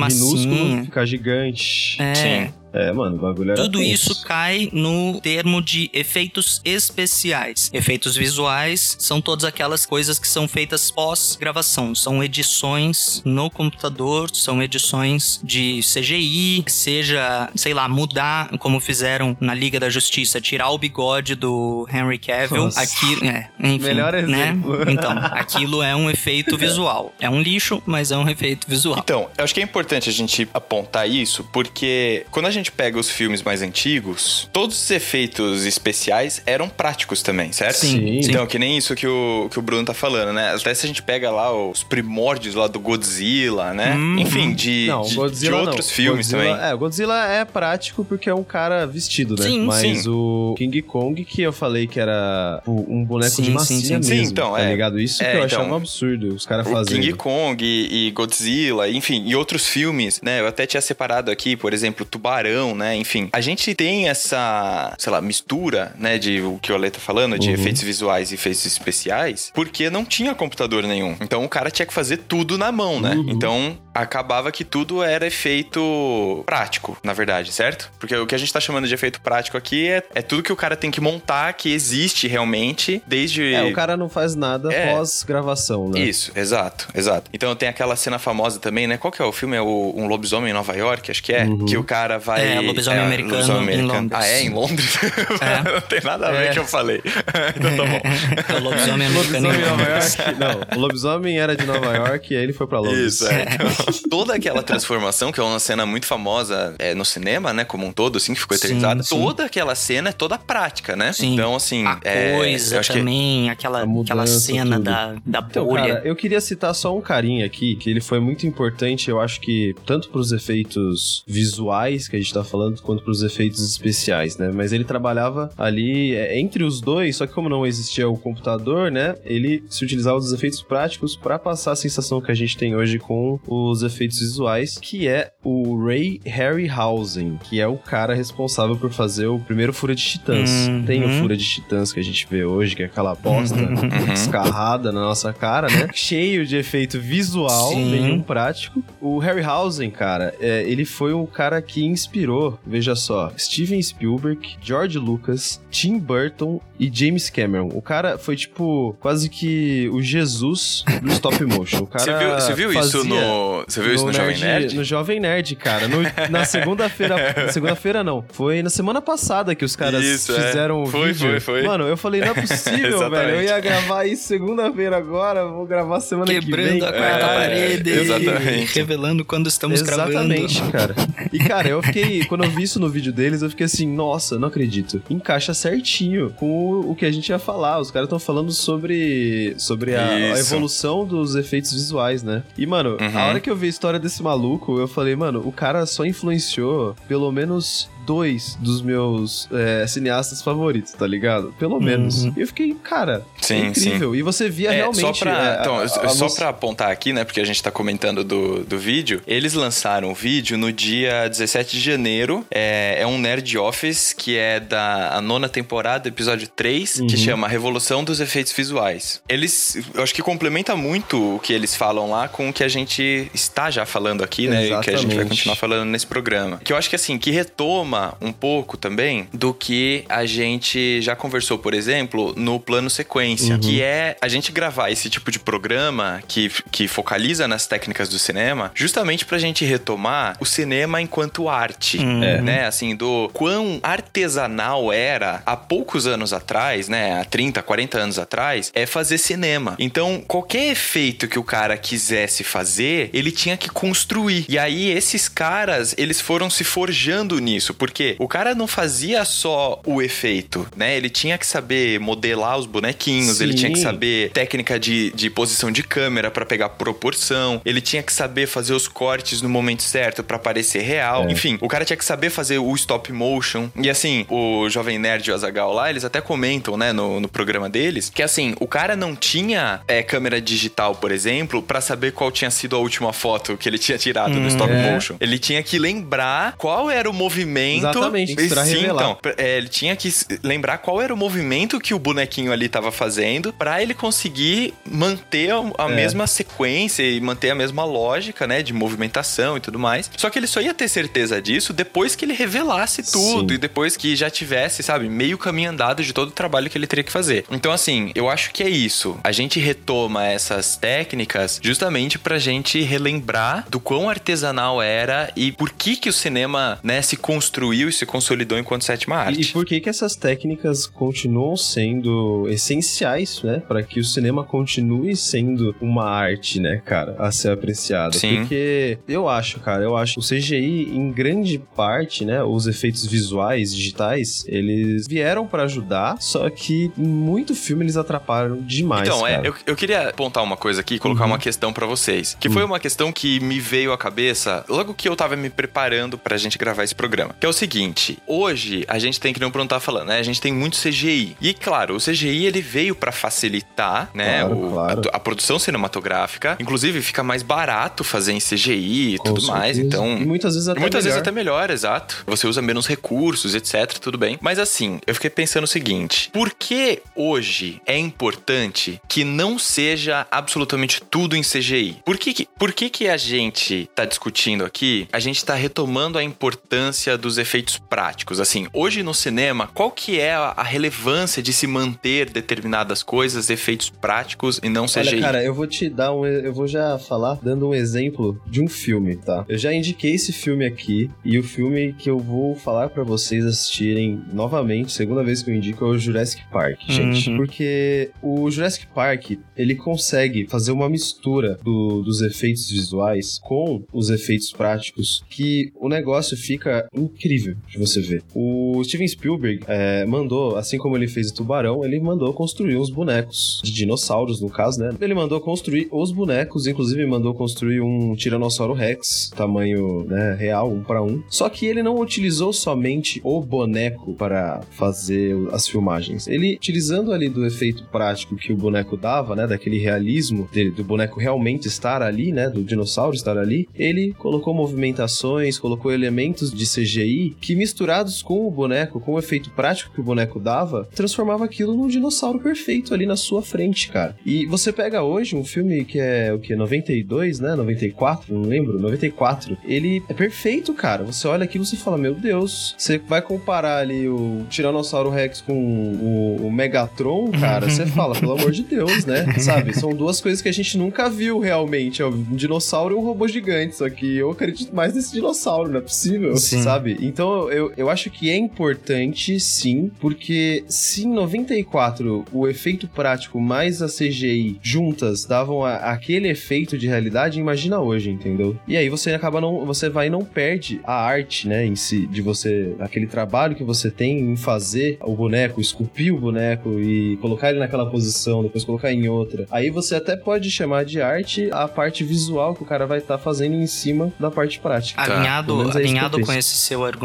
ficar 0.85 1.05
gigante. 1.05 2.01
É. 2.01 2.15
Sim. 2.15 2.53
É, 2.71 2.91
mano, 2.91 3.15
o 3.15 3.19
bagulho 3.19 3.51
era 3.51 3.61
Tudo 3.61 3.79
tenso. 3.79 4.11
isso 4.11 4.23
cai 4.23 4.69
no 4.71 5.19
termo 5.21 5.61
de 5.61 5.89
efeitos 5.93 6.61
especiais. 6.63 7.69
Efeitos 7.73 8.15
visuais 8.15 8.95
são 8.99 9.21
todas 9.21 9.45
aquelas 9.45 9.85
coisas 9.85 10.19
que 10.19 10.27
são 10.27 10.47
feitas 10.47 10.91
pós-gravação. 10.91 11.95
São 11.95 12.23
edições 12.23 13.21
no 13.25 13.49
computador, 13.49 14.29
são 14.33 14.61
edições 14.61 15.39
de 15.43 15.79
CGI, 15.81 16.63
seja, 16.67 17.49
sei 17.55 17.73
lá, 17.73 17.87
mudar, 17.87 18.49
como 18.57 18.79
fizeram 18.79 19.35
na 19.39 19.53
Liga 19.53 19.79
da 19.79 19.89
Justiça, 19.89 20.39
tirar 20.39 20.69
o 20.69 20.77
bigode 20.77 21.35
do 21.35 21.87
Henry 21.91 22.19
Cavill. 22.19 22.65
Nossa. 22.65 22.81
Aqui, 22.81 23.25
é, 23.25 23.47
enfim, 23.59 23.85
Melhor 23.85 24.13
né? 24.13 24.49
exemplo. 24.49 24.79
Então, 24.89 25.11
aquilo 25.11 25.81
é 25.81 25.95
um 25.95 26.09
efeito 26.09 26.57
visual. 26.57 27.13
É 27.19 27.29
um 27.29 27.41
lixo, 27.41 27.81
mas 27.85 28.11
é 28.11 28.17
um 28.17 28.27
efeito 28.27 28.67
visual. 28.67 28.99
Então, 28.99 29.29
eu 29.37 29.43
acho 29.43 29.53
que 29.53 29.59
é 29.61 29.63
importante 29.63 30.09
a 30.09 30.11
gente 30.11 30.47
apontar 30.53 31.07
isso, 31.09 31.43
porque 31.53 32.25
quando 32.31 32.47
a 32.47 32.51
gente 32.51 32.58
gente 32.59 32.71
pega 32.71 32.97
os 32.99 33.09
filmes 33.09 33.41
mais 33.41 33.61
antigos, 33.61 34.49
todos 34.53 34.81
os 34.81 34.91
efeitos 34.91 35.65
especiais 35.65 36.41
eram 36.45 36.69
práticos 36.69 37.21
também, 37.21 37.51
certo? 37.51 37.77
Sim, 37.77 38.21
sim. 38.21 38.29
Então, 38.29 38.45
que 38.45 38.59
nem 38.59 38.77
isso 38.77 38.95
que 38.95 39.07
o, 39.07 39.47
que 39.51 39.57
o 39.59 39.61
Bruno 39.61 39.85
tá 39.85 39.93
falando, 39.93 40.33
né? 40.33 40.53
Até 40.53 40.73
se 40.73 40.85
a 40.85 40.87
gente 40.87 41.01
pega 41.01 41.31
lá 41.31 41.51
os 41.51 41.83
primórdios 41.83 42.55
lá 42.55 42.67
do 42.67 42.79
Godzilla, 42.79 43.73
né? 43.73 43.93
Uhum. 43.95 44.19
Enfim, 44.19 44.53
de, 44.53 44.85
Não, 44.87 45.01
de, 45.01 45.15
Godzilla 45.15 45.57
de 45.57 45.63
não. 45.63 45.67
outros 45.71 45.91
filmes 45.91 46.31
Godzilla- 46.31 46.55
também. 46.55 46.69
É, 46.69 46.73
o 46.73 46.77
Godzilla 46.77 47.25
é 47.31 47.45
prático 47.45 48.03
porque 48.05 48.29
é 48.29 48.33
um 48.35 48.43
cara 48.43 48.85
vestido, 48.85 49.35
né? 49.37 49.43
Sim, 49.49 49.65
Mas 49.65 50.03
sim. 50.03 50.09
o 50.09 50.55
King 50.57 50.81
Kong, 50.81 51.23
que 51.25 51.41
eu 51.41 51.51
falei 51.53 51.87
que 51.87 51.99
era 51.99 52.61
um 52.67 53.03
boneco 53.03 53.31
Sim, 53.35 53.41
de 53.43 53.47
sim, 53.49 53.53
massinha 53.53 53.81
sim. 53.81 53.93
mesmo, 53.93 54.25
Sim, 54.25 54.31
então, 54.31 54.51
tá 54.53 54.61
é. 54.61 54.69
ligado? 54.71 54.99
Isso 54.99 55.23
É, 55.23 55.25
que 55.25 55.31
eu 55.37 55.45
então, 55.45 55.59
achava 55.59 55.73
um 55.73 55.77
absurdo, 55.77 56.33
os 56.35 56.45
caras 56.45 56.67
fazendo. 56.67 56.99
King 57.01 57.13
Kong 57.13 57.63
e, 57.63 58.07
e 58.07 58.11
Godzilla, 58.11 58.89
enfim, 58.89 59.23
e 59.25 59.35
outros 59.35 59.67
filmes, 59.67 60.21
né? 60.21 60.39
Eu 60.39 60.47
até 60.47 60.65
tinha 60.65 60.81
separado 60.81 61.31
aqui, 61.31 61.55
por 61.55 61.73
exemplo, 61.73 62.05
Tubarão, 62.05 62.48
né? 62.75 62.95
Enfim, 62.95 63.29
a 63.31 63.41
gente 63.41 63.73
tem 63.75 64.09
essa, 64.09 64.93
sei 64.97 65.11
lá, 65.11 65.21
mistura, 65.21 65.93
né? 65.97 66.17
De 66.17 66.41
o 66.41 66.57
que 66.61 66.71
o 66.71 66.75
Ale 66.75 66.89
tá 66.91 66.99
falando, 66.99 67.37
de 67.37 67.47
Uhum. 67.49 67.53
efeitos 67.55 67.81
visuais 67.81 68.31
e 68.31 68.35
efeitos 68.35 68.65
especiais, 68.65 69.51
porque 69.53 69.89
não 69.89 70.03
tinha 70.05 70.33
computador 70.35 70.83
nenhum. 70.83 71.15
Então 71.21 71.43
o 71.43 71.49
cara 71.49 71.69
tinha 71.71 71.85
que 71.85 71.93
fazer 71.93 72.17
tudo 72.17 72.57
na 72.57 72.71
mão, 72.71 72.99
né? 72.99 73.15
Uhum. 73.15 73.25
Então 73.29 73.77
acabava 73.93 74.51
que 74.51 74.63
tudo 74.63 75.03
era 75.03 75.27
efeito 75.27 76.43
prático, 76.45 76.97
na 77.03 77.13
verdade, 77.13 77.51
certo? 77.51 77.91
Porque 77.99 78.15
o 78.15 78.25
que 78.25 78.35
a 78.35 78.37
gente 78.37 78.51
tá 78.53 78.59
chamando 78.59 78.87
de 78.87 78.93
efeito 78.93 79.19
prático 79.21 79.57
aqui 79.57 79.87
é, 79.89 80.03
é 80.15 80.21
tudo 80.21 80.43
que 80.43 80.53
o 80.53 80.55
cara 80.55 80.75
tem 80.75 80.89
que 80.91 81.01
montar, 81.01 81.51
que 81.53 81.71
existe 81.73 82.27
realmente, 82.27 83.01
desde. 83.07 83.53
É, 83.53 83.63
o 83.63 83.73
cara 83.73 83.97
não 83.97 84.07
faz 84.09 84.35
nada 84.35 84.71
É. 84.73 84.93
pós-gravação, 84.95 85.89
né? 85.89 85.99
Isso, 85.99 86.31
exato, 86.35 86.87
exato. 86.95 87.29
Então 87.33 87.53
tem 87.55 87.67
aquela 87.69 87.95
cena 87.95 88.17
famosa 88.19 88.59
também, 88.59 88.87
né? 88.87 88.97
Qual 88.97 89.11
que 89.11 89.21
é 89.21 89.25
o 89.25 89.31
filme? 89.31 89.55
É 89.57 89.61
o 89.61 89.93
Um 89.95 90.07
Lobisomem 90.07 90.49
em 90.49 90.53
Nova 90.53 90.75
York, 90.75 91.11
acho 91.11 91.21
que 91.23 91.33
é. 91.33 91.43
Uhum. 91.43 91.65
Que 91.65 91.77
o 91.77 91.83
cara 91.83 92.17
vai. 92.17 92.38
É, 92.39 92.59
Lobisomem 92.61 92.99
Americano 92.99 93.71
em 93.71 93.81
Londres. 93.81 94.19
Ah, 94.19 94.27
é? 94.27 94.41
Em 94.43 94.49
Londres? 94.49 94.97
É. 95.41 95.63
Não 95.71 95.81
tem 95.81 95.99
nada 96.03 96.27
a 96.27 96.31
ver 96.31 96.47
É. 96.47 96.49
que 96.49 96.59
eu 96.59 96.65
falei. 96.65 97.01
então 97.55 97.77
tá 97.77 97.85
bom. 97.85 98.53
É 98.53 98.59
o 98.59 98.63
lobisomem 98.63 99.07
americano. 99.07 99.47
Lobisomem 99.47 99.59
em 99.59 99.65
Nova 99.69 99.83
Londres. 99.83 100.15
York. 100.17 100.39
Não, 100.39 100.77
o 100.77 100.79
lobisomem 100.81 101.39
era 101.39 101.55
de 101.55 101.65
Nova 101.65 101.93
York 101.95 102.33
e 102.33 102.37
aí 102.37 102.43
ele 102.43 102.53
foi 102.53 102.67
pra 102.67 102.79
Londres. 102.79 103.13
Isso, 103.15 103.27
é. 103.27 103.45
Então, 103.53 103.67
toda 104.09 104.33
aquela 104.35 104.63
transformação, 104.63 105.31
que 105.31 105.39
é 105.39 105.43
uma 105.43 105.59
cena 105.59 105.85
muito 105.85 106.05
famosa 106.05 106.75
é, 106.79 106.93
no 106.95 107.05
cinema, 107.05 107.53
né? 107.53 107.63
Como 107.63 107.85
um 107.85 107.91
todo, 107.91 108.17
assim, 108.17 108.33
que 108.33 108.39
ficou 108.39 108.55
eternizada. 108.57 109.03
sim. 109.03 109.15
Toda 109.19 109.45
aquela 109.45 109.75
cena 109.75 110.09
é 110.09 110.13
toda 110.13 110.37
prática, 110.37 110.95
né? 110.95 111.11
Sim. 111.13 111.33
Então, 111.33 111.55
assim. 111.55 111.85
A 111.85 111.99
é, 112.03 112.35
coisa 112.35 112.75
eu 112.75 112.79
acho 112.79 112.91
que 112.91 112.99
também, 112.99 113.49
aquela, 113.49 113.83
aquela 114.01 114.27
cena 114.27 114.77
tudo. 114.77 114.85
da, 114.85 115.15
da 115.25 115.45
Então, 115.49 115.65
bolha. 115.65 115.95
cara, 115.95 116.01
eu 116.07 116.15
queria 116.15 116.41
citar 116.41 116.73
só 116.73 116.95
um 116.95 117.01
carinha 117.01 117.45
aqui, 117.45 117.75
que 117.75 117.89
ele 117.89 118.01
foi 118.01 118.19
muito 118.19 118.45
importante, 118.45 119.09
eu 119.09 119.19
acho 119.19 119.39
que 119.41 119.75
tanto 119.85 120.09
pros 120.09 120.31
efeitos 120.31 121.23
visuais 121.27 122.07
que 122.07 122.15
a 122.15 122.19
gente 122.19 122.28
tá 122.33 122.43
falando, 122.43 122.81
quanto 122.81 123.03
pros 123.03 123.21
efeitos 123.23 123.63
especiais, 123.69 124.37
né? 124.37 124.51
Mas 124.53 124.71
ele 124.73 124.83
trabalhava 124.83 125.49
ali 125.57 126.15
é, 126.15 126.39
entre 126.39 126.63
os 126.63 126.81
dois, 126.81 127.15
só 127.15 127.25
que 127.27 127.33
como 127.33 127.49
não 127.49 127.65
existia 127.65 128.07
o 128.09 128.17
computador, 128.17 128.91
né? 128.91 129.15
Ele 129.25 129.63
se 129.69 129.83
utilizava 129.83 130.19
dos 130.19 130.33
efeitos 130.33 130.61
práticos 130.61 131.15
pra 131.15 131.37
passar 131.39 131.71
a 131.71 131.75
sensação 131.75 132.21
que 132.21 132.31
a 132.31 132.35
gente 132.35 132.57
tem 132.57 132.75
hoje 132.75 132.99
com 132.99 133.39
os 133.47 133.83
efeitos 133.83 134.19
visuais, 134.19 134.77
que 134.81 135.07
é 135.07 135.31
o 135.43 135.83
Ray 135.85 136.19
Harryhausen, 136.25 137.39
que 137.43 137.59
é 137.59 137.67
o 137.67 137.77
cara 137.77 138.13
responsável 138.13 138.75
por 138.75 138.91
fazer 138.91 139.27
o 139.27 139.39
primeiro 139.39 139.73
Fúria 139.73 139.95
de 139.95 140.03
Titãs. 140.03 140.67
Uhum. 140.67 140.83
Tem 140.85 141.03
o 141.03 141.09
Fúria 141.19 141.37
de 141.37 141.43
Titãs 141.45 141.91
que 141.93 141.99
a 141.99 142.03
gente 142.03 142.27
vê 142.29 142.43
hoje, 142.43 142.75
que 142.75 142.83
é 142.83 142.85
aquela 142.85 143.15
bosta 143.15 143.55
Uhum. 143.59 144.13
escarrada 144.13 144.91
na 144.91 145.01
nossa 145.01 145.31
cara, 145.33 145.67
né? 145.67 145.87
Cheio 145.93 146.45
de 146.45 146.57
efeito 146.57 146.99
visual, 146.99 147.69
Sim. 147.69 147.91
nenhum 147.91 148.21
prático. 148.21 148.83
O 149.01 149.17
Harryhausen, 149.19 149.89
cara, 149.89 150.33
é, 150.39 150.63
ele 150.63 150.85
foi 150.85 151.13
o 151.13 151.25
cara 151.25 151.61
que 151.61 151.83
inspirou, 151.85 152.18
veja 152.65 152.95
só, 152.95 153.31
Steven 153.37 153.81
Spielberg, 153.81 154.57
George 154.61 154.97
Lucas, 154.97 155.61
Tim 155.71 155.97
Burton 155.99 156.59
e 156.79 156.89
James 156.93 157.29
Cameron. 157.29 157.69
O 157.73 157.81
cara 157.81 158.17
foi 158.17 158.35
tipo 158.35 158.95
quase 158.99 159.29
que 159.29 159.89
o 159.91 160.01
Jesus 160.01 160.83
do 161.01 161.09
stop 161.11 161.43
motion. 161.45 161.79
O 161.83 161.87
cara 161.87 161.99
Você 162.39 162.53
viu, 162.53 162.71
você 162.71 162.71
viu 162.71 162.79
isso 162.81 163.03
no. 163.03 163.63
Você 163.67 163.81
viu 163.81 163.93
isso 163.93 164.05
no 164.05 164.13
Jovem 164.13 164.37
Nerd? 164.39 164.75
No 164.75 164.83
Jovem 164.83 165.19
Nerd, 165.19 165.55
cara. 165.55 165.87
No- 165.87 166.01
na 166.29 166.45
segunda-feira. 166.45 167.15
na 167.45 167.51
segunda-feira 167.51 168.03
não. 168.03 168.23
Foi 168.31 168.61
na 168.63 168.69
semana 168.69 169.01
passada 169.01 169.53
que 169.55 169.65
os 169.65 169.75
caras 169.75 170.03
Isso, 170.03 170.31
é. 170.35 170.47
fizeram 170.47 170.83
o 170.83 170.87
Foi, 170.87 171.13
vídeo. 171.13 171.29
foi, 171.29 171.39
foi. 171.39 171.63
Mano, 171.63 171.85
eu 171.85 171.97
falei, 171.97 172.21
não 172.21 172.29
é 172.29 172.33
possível, 172.33 172.87
Exatamente. 172.97 173.09
velho. 173.25 173.35
Eu 173.37 173.43
ia 173.43 173.59
gravar 173.59 174.05
isso 174.05 174.23
segunda-feira 174.23 174.97
agora, 174.97 175.45
vou 175.47 175.65
gravar 175.65 175.99
semana 175.99 176.25
que 176.31 176.39
vem. 176.39 176.49
Quebrando 176.49 176.85
a 176.85 176.91
quarta 176.93 177.25
É, 177.25 177.35
parede. 177.35 177.89
exatamente. 177.89 178.75
Revelando 178.75 179.25
quando 179.25 179.47
estamos 179.47 179.81
Exatamente, 179.81 180.61
gravando. 180.61 180.71
cara. 180.71 180.95
E, 181.31 181.39
cara, 181.39 181.67
eu 181.69 181.81
fiquei. 181.83 182.08
Quando 182.25 182.43
eu 182.43 182.49
vi 182.49 182.63
isso 182.63 182.79
no 182.79 182.89
vídeo 182.89 183.11
deles, 183.13 183.41
eu 183.41 183.49
fiquei 183.49 183.65
assim, 183.65 183.87
nossa, 183.87 184.37
não 184.39 184.47
acredito. 184.47 185.01
Encaixa 185.09 185.53
certinho 185.53 186.31
com 186.31 186.79
o, 186.81 186.95
que 186.95 187.05
a 187.05 187.11
gente 187.11 187.29
ia 187.29 187.39
falar. 187.39 187.79
Os 187.79 187.91
caras 187.91 188.07
estão 188.07 188.19
falando 188.19 188.51
sobre. 188.51 189.53
Sobre 189.57 189.95
a, 189.95 190.07
a 190.09 190.39
evolução 190.39 191.05
dos 191.05 191.35
efeitos 191.35 191.71
visuais, 191.73 192.23
né? 192.23 192.43
E, 192.57 192.65
mano, 192.65 192.97
Uhum. 192.99 193.17
a 193.17 193.27
hora 193.27 193.39
que 193.39 193.49
eu 193.49 193.55
vi 193.55 193.67
a 193.67 193.69
história 193.69 193.99
desse 193.99 194.21
maluco, 194.23 194.79
eu 194.79 194.87
falei, 194.87 195.15
mano, 195.15 195.41
o 195.45 195.51
cara 195.51 195.85
só 195.85 196.03
influenciou 196.05 196.95
pelo 197.07 197.31
menos 197.31 197.89
dois 198.09 198.57
dos 198.59 198.81
meus 198.81 199.47
é, 199.51 199.85
cineastas 199.85 200.41
favoritos, 200.41 200.93
tá 200.93 201.05
ligado? 201.05 201.53
Pelo 201.59 201.79
menos. 201.79 202.23
Uhum. 202.23 202.33
E 202.35 202.41
eu 202.41 202.47
fiquei, 202.47 202.73
cara, 202.83 203.23
Sim, 203.39 203.61
é 203.61 203.65
incrível. 203.67 204.15
E 204.15 204.23
você 204.23 204.49
via 204.49 204.71
É, 204.71 204.77
realmente. 204.77 204.99
só 205.01 205.13
pra, 205.13 205.31
é, 205.31 205.57
a- 205.57 205.61
então, 205.61 205.77
a- 205.79 205.87
só 205.87 205.99
a 205.99 206.03
noção- 206.05 206.29
pra 206.35 206.49
apontar 206.49 206.89
aqui, 206.89 207.13
né? 207.13 207.23
Porque 207.23 207.39
a 207.39 207.45
gente 207.45 207.61
tá 207.61 207.69
comentando 207.69 208.23
do, 208.23 208.63
do 208.63 208.79
vídeo. 208.79 209.21
Eles 209.27 209.53
lançaram 209.53 210.09
o 210.09 210.15
vídeo 210.15 210.57
no 210.57 210.71
dia 210.73 211.27
17 211.29 211.77
de 211.77 211.83
janeiro. 211.83 212.43
É, 212.49 212.97
é 212.99 213.05
um 213.05 213.19
Nerd 213.19 213.55
Office, 213.59 214.11
que 214.13 214.35
é 214.37 214.59
da 214.59 215.15
a 215.15 215.21
nona 215.21 215.47
temporada, 215.47 216.07
episódio 216.07 216.47
3, 216.47 216.99
Uhum. 216.99 217.07
que 217.07 217.15
chama 217.17 217.47
Revolução 217.47 218.03
dos 218.03 218.19
Efeitos 218.19 218.51
Visuais. 218.53 219.21
Eles, 219.29 219.77
eu 219.93 220.01
acho 220.01 220.15
que 220.15 220.23
complementa 220.23 220.75
muito 220.75 221.35
o 221.35 221.39
que 221.39 221.53
eles 221.53 221.75
falam 221.75 222.09
lá 222.09 222.27
com 222.27 222.49
o 222.49 222.53
que 222.53 222.63
a 222.63 222.67
gente 222.67 223.29
está 223.33 223.69
já 223.69 223.85
falando 223.85 224.23
aqui, 224.23 224.47
né? 224.47 224.65
E 224.65 224.67
que 224.69 224.73
a 224.73 224.77
gente 224.77 224.85
vai 224.85 224.95
Exatamente. 224.95 225.29
continuar 225.29 225.55
falando 225.55 225.85
nesse 225.89 226.07
programa. 226.07 226.59
Que 226.63 226.73
eu 226.73 226.77
acho 226.77 226.89
que 226.89 226.95
assim, 226.95 227.17
que 227.19 227.29
retoma 227.31 227.98
um 228.21 228.31
pouco 228.31 228.77
também 228.77 229.27
do 229.33 229.53
que 229.53 230.03
a 230.09 230.25
gente 230.25 231.01
já 231.01 231.15
conversou, 231.15 231.57
por 231.57 231.73
exemplo, 231.73 232.33
no 232.37 232.59
plano 232.59 232.89
sequência, 232.89 233.55
Uhum. 233.55 233.59
que 233.61 233.81
é 233.81 234.15
a 234.21 234.27
gente 234.27 234.51
gravar 234.51 234.89
esse 234.91 235.09
tipo 235.09 235.31
de 235.31 235.39
programa 235.39 236.21
que, 236.27 236.51
que 236.71 236.87
focaliza 236.87 237.47
nas 237.47 237.67
técnicas 237.67 238.09
do 238.09 238.17
cinema, 238.19 238.71
justamente 238.75 239.25
pra 239.25 239.37
gente 239.37 239.63
retomar 239.65 240.35
o 240.39 240.45
cinema 240.45 241.01
enquanto 241.01 241.47
arte, 241.49 241.97
Uhum. 241.97 242.41
né? 242.41 242.65
Assim, 242.65 242.95
do 242.95 243.29
quão 243.33 243.79
artesanal 243.83 244.91
era 244.91 245.41
há 245.45 245.55
poucos 245.55 246.05
anos 246.07 246.33
atrás, 246.33 246.87
né? 246.89 247.19
Há 247.21 247.25
30, 247.25 247.61
40 247.61 247.97
anos 247.99 248.19
atrás, 248.19 248.71
é 248.75 248.85
fazer 248.85 249.17
cinema. 249.17 249.75
Então, 249.79 250.23
qualquer 250.27 250.71
efeito 250.71 251.27
que 251.27 251.39
o 251.39 251.43
cara 251.43 251.77
quisesse 251.77 252.43
fazer, 252.43 253.09
ele 253.13 253.31
tinha 253.31 253.55
que 253.57 253.69
construir. 253.69 254.45
E 254.49 254.57
aí, 254.57 254.89
esses 254.91 255.27
caras, 255.27 255.95
eles 255.97 256.19
foram 256.19 256.49
se 256.49 256.63
forjando 256.63 257.39
nisso, 257.39 257.73
porque 257.73 257.88
o 258.19 258.27
cara 258.27 258.53
não 258.55 258.67
fazia 258.67 259.23
só 259.25 259.81
o 259.85 260.01
efeito, 260.01 260.67
né? 260.75 260.95
Ele 260.95 261.09
tinha 261.09 261.37
que 261.37 261.45
saber 261.45 261.99
modelar 261.99 262.57
os 262.57 262.65
bonequinhos, 262.65 263.41
ele 263.41 263.51
Sim. 263.53 263.57
tinha 263.57 263.71
que 263.73 263.79
saber 263.79 264.31
técnica 264.31 264.79
de, 264.79 265.11
de 265.11 265.29
posição 265.29 265.71
de 265.71 265.83
câmera 265.83 266.29
pra 266.31 266.45
pegar 266.45 266.69
proporção, 266.69 267.61
ele 267.65 267.81
tinha 267.81 268.03
que 268.03 268.11
saber 268.13 268.47
fazer 268.47 268.73
os 268.73 268.87
cortes 268.87 269.41
no 269.41 269.49
momento 269.49 269.83
certo 269.83 270.23
pra 270.23 270.37
parecer 270.39 270.81
real. 270.81 271.25
É. 271.27 271.31
Enfim, 271.31 271.57
o 271.61 271.67
cara 271.67 271.85
tinha 271.85 271.97
que 271.97 272.05
saber 272.05 272.29
fazer 272.29 272.57
o 272.59 272.73
stop 272.75 273.11
motion. 273.11 273.69
E 273.75 273.89
assim, 273.89 274.25
o 274.29 274.69
Jovem 274.69 274.99
Nerd 274.99 275.27
e 275.27 275.31
o 275.31 275.35
Azagal 275.35 275.73
lá, 275.73 275.89
eles 275.89 276.03
até 276.05 276.21
comentam, 276.21 276.77
né, 276.77 276.91
no, 276.91 277.19
no 277.19 277.27
programa 277.27 277.69
deles, 277.69 278.11
que 278.13 278.21
assim, 278.21 278.55
o 278.59 278.67
cara 278.67 278.95
não 278.95 279.15
tinha 279.15 279.81
é, 279.87 280.03
câmera 280.03 280.41
digital, 280.41 280.95
por 280.95 281.11
exemplo, 281.11 281.61
pra 281.61 281.81
saber 281.81 282.11
qual 282.11 282.31
tinha 282.31 282.51
sido 282.51 282.75
a 282.75 282.79
última 282.79 283.13
foto 283.13 283.57
que 283.57 283.67
ele 283.67 283.77
tinha 283.77 283.97
tirado 283.97 284.33
Hum, 284.33 284.41
no 284.41 284.47
stop 284.47 284.71
é. 284.71 284.91
motion. 284.91 285.15
Ele 285.19 285.39
tinha 285.39 285.63
que 285.63 285.79
lembrar 285.79 286.53
qual 286.57 286.89
era 286.89 287.09
o 287.09 287.13
movimento. 287.13 287.68
Exatamente, 287.77 288.33
E 288.33 288.47
pra 288.49 288.65
Sim, 288.65 288.73
revelar. 288.79 289.03
então, 289.19 289.33
é, 289.37 289.57
ele 289.57 289.67
tinha 289.69 289.95
que 289.95 290.09
lembrar 290.43 290.77
qual 290.79 291.01
era 291.01 291.13
o 291.13 291.17
movimento 291.17 291.79
que 291.79 291.93
o 291.93 291.99
bonequinho 291.99 292.51
ali 292.51 292.67
tava 292.67 292.91
fazendo 292.91 293.53
pra 293.53 293.81
ele 293.81 293.93
conseguir 293.93 294.73
manter 294.89 295.51
a, 295.51 295.85
a 295.85 295.91
É. 295.91 295.95
mesma 295.95 296.27
sequência 296.27 297.03
e 297.03 297.19
manter 297.21 297.49
a 297.51 297.55
mesma 297.55 297.83
lógica, 297.83 298.47
né, 298.47 298.61
de 298.61 298.73
movimentação 298.73 299.57
e 299.57 299.59
tudo 299.59 299.77
mais. 299.79 300.09
Só 300.17 300.29
que 300.29 300.39
ele 300.39 300.47
só 300.47 300.61
ia 300.61 300.73
ter 300.73 300.87
certeza 300.87 301.41
disso 301.41 301.73
depois 301.73 302.15
que 302.15 302.25
ele 302.25 302.33
revelasse 302.33 303.03
tudo 303.11 303.49
Sim. 303.49 303.55
e 303.55 303.57
depois 303.57 303.95
que 303.97 304.15
já 304.15 304.29
tivesse, 304.29 304.81
sabe, 304.83 305.07
meio 305.09 305.37
caminho 305.37 305.69
andado 305.71 306.03
de 306.03 306.13
todo 306.13 306.29
o 306.29 306.31
trabalho 306.31 306.69
que 306.69 306.77
ele 306.77 306.87
teria 306.87 307.03
que 307.03 307.11
fazer. 307.11 307.45
Então, 307.51 307.71
assim, 307.71 308.11
eu 308.15 308.29
acho 308.29 308.51
que 308.51 308.63
é 308.63 308.69
isso. 308.69 309.17
A 309.23 309.31
gente 309.31 309.59
retoma 309.59 310.25
essas 310.25 310.75
técnicas 310.75 311.59
justamente 311.61 312.17
pra 312.19 312.37
gente 312.39 312.81
relembrar 312.81 313.65
do 313.69 313.79
quão 313.79 314.09
artesanal 314.09 314.81
era 314.81 315.31
e 315.35 315.51
por 315.51 315.69
que 315.71 315.95
que 315.95 316.09
o 316.09 316.13
cinema, 316.13 316.79
né, 316.83 317.01
se 317.01 317.15
construiu 317.17 317.58
e 317.73 317.91
se 317.91 318.05
consolidou 318.05 318.57
enquanto 318.57 318.83
sétima 318.83 319.15
arte. 319.17 319.41
E 319.41 319.45
por 319.47 319.65
que 319.65 319.79
que 319.79 319.89
essas 319.89 320.15
técnicas 320.15 320.85
continuam 320.85 321.55
sendo 321.57 322.47
essenciais, 322.49 323.41
né, 323.43 323.61
para 323.67 323.83
que 323.83 323.99
o 323.99 324.03
cinema 324.03 324.43
continue 324.43 325.15
sendo 325.15 325.75
uma 325.81 326.05
arte, 326.09 326.59
né, 326.59 326.81
cara, 326.85 327.15
a 327.19 327.31
ser 327.31 327.51
apreciada? 327.51 328.13
Sim. 328.17 328.37
Porque 328.37 328.97
eu 329.07 329.27
acho, 329.27 329.59
cara, 329.59 329.83
eu 329.83 329.95
acho 329.97 330.19
o 330.19 330.23
CGI 330.23 330.89
em 330.93 331.11
grande 331.11 331.59
parte, 331.75 332.23
né, 332.25 332.43
os 332.43 332.67
efeitos 332.67 333.05
visuais 333.05 333.73
digitais, 333.75 334.43
eles 334.47 335.07
vieram 335.07 335.45
para 335.47 335.63
ajudar, 335.63 336.17
só 336.19 336.49
que 336.49 336.91
muito 336.95 337.53
filme 337.55 337.83
eles 337.83 337.97
atrapalham 337.97 338.57
demais, 338.61 339.07
Então, 339.07 339.25
é, 339.27 339.35
cara. 339.35 339.47
eu, 339.47 339.55
eu 339.65 339.75
queria 339.75 340.09
apontar 340.09 340.43
uma 340.43 340.57
coisa 340.57 340.81
aqui 340.81 340.95
e 340.95 340.99
colocar 340.99 341.23
Uhum. 341.23 341.31
uma 341.31 341.39
questão 341.39 341.73
pra 341.73 341.85
vocês. 341.85 342.37
Que 342.39 342.49
foi 342.49 342.63
uma 342.63 342.79
questão 342.79 343.11
que 343.11 343.39
me 343.41 343.59
veio 343.59 343.91
à 343.91 343.97
cabeça 343.97 344.63
logo 344.69 344.93
que 344.93 345.07
eu 345.09 345.15
tava 345.15 345.35
me 345.35 345.49
preparando 345.49 346.17
pra 346.17 346.37
gente 346.37 346.57
gravar 346.57 346.83
esse 346.83 346.95
programa. 346.95 347.35
Que 347.39 347.45
é 347.49 347.51
o 347.51 347.53
seguinte: 347.53 348.17
hoje 348.27 348.85
a 348.87 348.97
gente 348.99 349.19
tem, 349.19 349.33
que 349.33 349.39
nem 349.39 349.47
o 349.47 349.51
Bruno 349.51 349.67
tá 349.69 349.79
falando, 349.79 350.07
né? 350.07 350.19
A 350.19 350.23
gente 350.23 350.39
tem 350.41 350.53
muito 350.53 350.77
CGI. 350.77 351.35
E 351.41 351.53
claro, 351.53 351.95
o 351.95 351.99
CGI 351.99 352.45
ele 352.45 352.61
veio 352.61 352.95
pra 352.95 353.11
facilitar, 353.11 354.09
né? 354.13 354.39
Claro, 354.41 354.57
o- 354.67 354.71
claro. 354.71 355.01
A, 355.13 355.17
a 355.17 355.19
produção 355.19 355.57
cinematográfica. 355.59 356.57
Inclusive, 356.59 357.01
fica 357.01 357.23
mais 357.23 357.41
barato 357.43 358.03
fazer 358.03 358.33
em 358.33 358.39
CGI 358.39 359.15
e 359.15 359.17
Com 359.17 359.23
tudo 359.33 359.47
mais. 359.47 359.75
certeza. 359.77 359.81
Então. 359.87 360.17
E 360.17 360.25
muitas 360.25 360.53
vezes 360.53 360.67
até 360.69 360.79
muitas 360.79 361.03
melhor. 361.03 361.13
vezes 361.15 361.21
até 361.27 361.31
melhor, 361.31 361.69
exato. 361.69 362.23
Você 362.27 362.47
usa 362.47 362.61
menos 362.61 362.87
recursos, 362.87 363.55
etc, 363.55 363.93
tudo 363.99 364.17
bem. 364.17 364.37
Mas 364.41 364.59
assim, 364.59 364.99
eu 365.07 365.13
fiquei 365.15 365.29
pensando 365.29 365.63
o 365.63 365.67
seguinte: 365.67 366.29
por 366.31 366.51
que 366.53 367.01
hoje 367.15 367.81
é 367.85 367.97
importante 367.97 369.01
que 369.07 369.23
não 369.23 369.57
seja 369.57 370.27
absolutamente 370.31 371.01
tudo 371.09 371.35
em 371.35 371.41
CGI? 371.41 371.97
Por 372.05 372.17
que 372.17 372.33
que, 372.33 372.47
por 372.57 372.71
que, 372.73 372.89
que 372.89 373.07
a 373.07 373.17
gente 373.17 373.89
tá 373.95 374.05
discutindo 374.05 374.63
aqui? 374.65 375.07
A 375.11 375.19
gente 375.19 375.43
tá 375.43 375.55
retomando 375.55 376.17
a 376.17 376.23
importância 376.23 377.17
dos 377.17 377.37
efeitos 377.39 377.77
práticos. 377.79 378.39
Assim, 378.39 378.67
hoje 378.73 379.01
no 379.03 379.13
cinema, 379.13 379.67
qual 379.73 379.89
que 379.91 380.19
é 380.19 380.33
a, 380.33 380.63
relevância 380.63 381.41
de 381.41 381.51
se 381.53 381.65
manter 381.67 382.29
determinadas 382.29 383.01
coisas, 383.03 383.49
efeitos 383.49 383.89
práticos 383.89 384.59
e 384.63 384.69
não 384.69 384.85
CGI? 384.85 384.99
Olha, 385.15 385.19
cara, 385.21 385.43
eu 385.43 385.53
vou 385.53 385.65
te 385.67 385.89
dar 385.89 386.13
um. 386.13 386.25
Eu 386.25 386.53
vou 386.53 386.67
já 386.67 386.97
falar 386.99 387.39
dando 387.41 387.69
um 387.69 387.73
exemplo 387.73 388.39
de 388.47 388.61
um 388.61 388.67
filme, 388.67 389.15
tá? 389.15 389.45
Eu 389.47 389.57
já 389.57 389.73
indiquei 389.73 390.13
esse 390.13 390.31
filme 390.31 390.65
aqui 390.65 391.09
e 391.23 391.37
o 391.39 391.43
filme 391.43 391.93
que 391.93 392.09
eu 392.09 392.19
vou 392.19 392.55
falar 392.55 392.89
pra 392.89 393.03
vocês 393.03 393.45
assistirem 393.45 394.21
novamente, 394.33 394.91
segunda 394.91 395.23
vez 395.23 395.41
que 395.41 395.49
eu 395.51 395.55
indico, 395.55 395.85
é 395.85 395.87
o 395.87 395.97
Jurassic 395.97 396.43
Park, 396.51 396.79
gente. 396.87 397.29
Uhum. 397.29 397.37
Porque 397.37 398.11
o 398.21 398.49
Jurassic 398.51 398.87
Park, 398.87 399.31
ele 399.55 399.75
consegue 399.75 400.47
fazer 400.47 400.71
uma 400.71 400.89
mistura 400.89 401.57
do- 401.63 402.01
dos 402.01 402.21
efeitos 402.21 402.69
visuais 402.69 403.39
com 403.41 403.83
os 403.93 404.09
efeitos 404.09 404.51
práticos 404.51 405.23
que 405.29 405.71
o 405.75 405.87
negócio 405.87 406.35
fica 406.37 406.87
incrível 406.93 407.28
de 407.37 407.77
você 407.77 408.01
ver. 408.01 408.23
O 408.33 408.81
Steven 408.83 409.07
Spielberg 409.07 409.63
é, 409.67 410.05
mandou, 410.05 410.57
assim 410.57 410.77
como 410.77 410.95
ele 410.95 411.07
fez 411.07 411.29
o 411.29 411.33
Tubarão, 411.33 411.83
ele 411.83 411.99
mandou 411.99 412.33
construir 412.33 412.77
uns 412.77 412.89
bonecos 412.89 413.61
de 413.63 413.71
dinossauros, 413.71 414.41
no 414.41 414.49
caso, 414.49 414.79
né? 414.79 414.91
Ele 414.99 415.13
mandou 415.13 415.39
construir 415.39 415.87
os 415.91 416.11
bonecos, 416.11 416.67
inclusive 416.67 417.05
mandou 417.05 417.33
construir 417.33 417.81
um 417.81 418.15
Tiranossauro 418.15 418.73
Rex, 418.73 419.31
tamanho 419.35 420.05
né, 420.05 420.35
real, 420.39 420.71
um 420.71 420.83
para 420.83 421.01
um. 421.01 421.21
Só 421.29 421.49
que 421.49 421.65
ele 421.65 421.83
não 421.83 421.99
utilizou 421.99 422.53
somente 422.53 423.19
o 423.23 423.41
boneco 423.41 424.13
para 424.13 424.61
fazer 424.71 425.35
as 425.51 425.67
filmagens. 425.67 426.27
Ele, 426.27 426.55
utilizando 426.55 427.11
ali 427.11 427.29
do 427.29 427.45
efeito 427.45 427.83
prático 427.91 428.35
que 428.35 428.53
o 428.53 428.57
boneco 428.57 428.97
dava, 428.97 429.35
né? 429.35 429.47
Daquele 429.47 429.77
realismo 429.77 430.49
dele, 430.51 430.71
do 430.71 430.83
boneco 430.83 431.19
realmente 431.19 431.67
estar 431.67 432.01
ali, 432.01 432.31
né? 432.31 432.49
Do 432.49 432.63
dinossauro 432.63 433.15
estar 433.15 433.37
ali, 433.37 433.67
ele 433.75 434.13
colocou 434.13 434.53
movimentações, 434.53 435.57
colocou 435.59 435.91
elementos 435.91 436.51
de 436.51 436.65
CGI 436.65 437.18
que 437.41 437.55
misturados 437.55 438.21
com 438.21 438.47
o 438.47 438.51
boneco, 438.51 438.99
com 438.99 439.13
o 439.13 439.19
efeito 439.19 439.49
prático 439.51 439.93
que 439.93 440.01
o 440.01 440.03
boneco 440.03 440.39
dava, 440.39 440.87
transformava 440.95 441.45
aquilo 441.45 441.75
num 441.75 441.87
dinossauro 441.87 442.39
perfeito 442.39 442.93
ali 442.93 443.05
na 443.05 443.15
sua 443.15 443.41
frente, 443.41 443.89
cara. 443.91 444.15
E 444.25 444.45
você 444.45 444.71
pega 444.71 445.03
hoje 445.03 445.35
um 445.35 445.43
filme 445.43 445.83
que 445.85 445.99
é 445.99 446.33
o 446.33 446.39
que 446.39 446.55
92, 446.55 447.39
né? 447.39 447.55
94, 447.55 448.33
não 448.33 448.41
lembro, 448.41 448.79
94. 448.79 449.57
Ele 449.65 450.03
é 450.07 450.13
perfeito, 450.13 450.73
cara. 450.73 451.03
Você 451.03 451.27
olha 451.27 451.43
aquilo 451.43 451.63
e 451.63 451.67
você 451.67 451.75
fala, 451.75 451.97
meu 451.97 452.13
Deus, 452.13 452.75
você 452.77 452.97
vai 452.97 453.21
comparar 453.21 453.77
ali 453.77 454.07
o 454.07 454.45
Tiranossauro 454.49 455.09
Rex 455.09 455.41
com 455.41 455.53
o, 455.53 456.47
o 456.47 456.51
Megatron, 456.51 457.31
cara, 457.31 457.69
você 457.69 457.85
fala, 457.87 458.19
pelo 458.19 458.33
amor 458.33 458.51
de 458.51 458.63
Deus, 458.63 459.05
né? 459.05 459.25
Sabe? 459.39 459.73
São 459.73 459.93
duas 459.93 460.21
coisas 460.21 460.41
que 460.41 460.49
a 460.49 460.53
gente 460.53 460.77
nunca 460.77 461.09
viu 461.09 461.39
realmente. 461.39 462.01
É 462.01 462.05
um 462.05 462.23
dinossauro 462.23 462.95
e 462.95 462.97
um 462.97 463.01
robô 463.01 463.27
gigante. 463.27 463.75
Só 463.75 463.89
que 463.89 464.17
eu 464.17 464.31
acredito 464.31 464.75
mais 464.75 464.93
nesse 464.93 465.13
dinossauro, 465.13 465.69
não 465.69 465.79
é 465.79 465.81
possível, 465.81 466.35
Sim. 466.37 466.61
sabe? 466.61 466.97
Então 467.09 467.49
eu, 467.51 467.71
eu 467.75 467.89
acho 467.89 468.09
que 468.09 468.29
é 468.29 468.35
importante, 468.37 469.39
sim, 469.39 469.91
porque 469.99 470.63
se 470.67 471.05
em 471.05 471.11
94 471.13 472.25
o 472.31 472.47
efeito 472.47 472.87
prático 472.87 473.39
mais 473.39 473.81
a 473.81 473.87
CGI 473.87 474.59
juntas 474.61 475.25
davam 475.25 475.65
a- 475.65 475.75
aquele 475.77 476.29
efeito 476.29 476.77
de 476.77 476.87
realidade, 476.87 477.39
imagina 477.39 477.79
hoje, 477.79 478.09
entendeu? 478.09 478.55
E 478.67 478.77
aí 478.77 478.89
você 478.89 479.11
acaba 479.13 479.41
não. 479.41 479.65
Você 479.65 479.89
vai 479.89 480.07
e 480.07 480.09
não 480.09 480.23
perde 480.23 480.79
a 480.83 480.93
arte, 480.93 481.47
né, 481.47 481.65
em 481.65 481.75
si, 481.75 482.05
de 482.07 482.21
você. 482.21 482.75
aquele 482.79 483.07
trabalho 483.07 483.55
que 483.55 483.63
você 483.63 483.89
tem 483.91 484.19
em 484.19 484.35
fazer 484.37 484.97
o 485.01 485.15
boneco, 485.15 485.59
esculpir 485.59 486.13
o 486.13 486.19
boneco 486.19 486.79
e 486.79 487.17
colocar 487.17 487.49
ele 487.49 487.59
naquela 487.59 487.89
posição, 487.89 488.43
depois 488.43 488.63
colocar 488.63 488.91
em 488.91 489.07
outra. 489.07 489.45
Aí 489.51 489.69
você 489.69 489.95
até 489.95 490.15
pode 490.15 490.49
chamar 490.51 490.85
de 490.85 491.01
arte 491.01 491.49
a 491.51 491.67
parte 491.67 492.03
visual 492.03 492.53
que 492.55 492.63
o 492.63 492.65
cara 492.65 492.85
vai 492.85 492.99
estar 492.99 493.17
fazendo 493.17 493.55
em 493.55 493.67
cima 493.67 494.13
da 494.19 494.29
parte 494.31 494.59
prática. 494.59 495.01
Alinhado, 495.01 495.53
é 495.53 495.71
alinhado 495.87 496.17
com 496.25 496.33
esse 496.33 496.55
seu 496.55 496.83
argumento, 496.85 496.98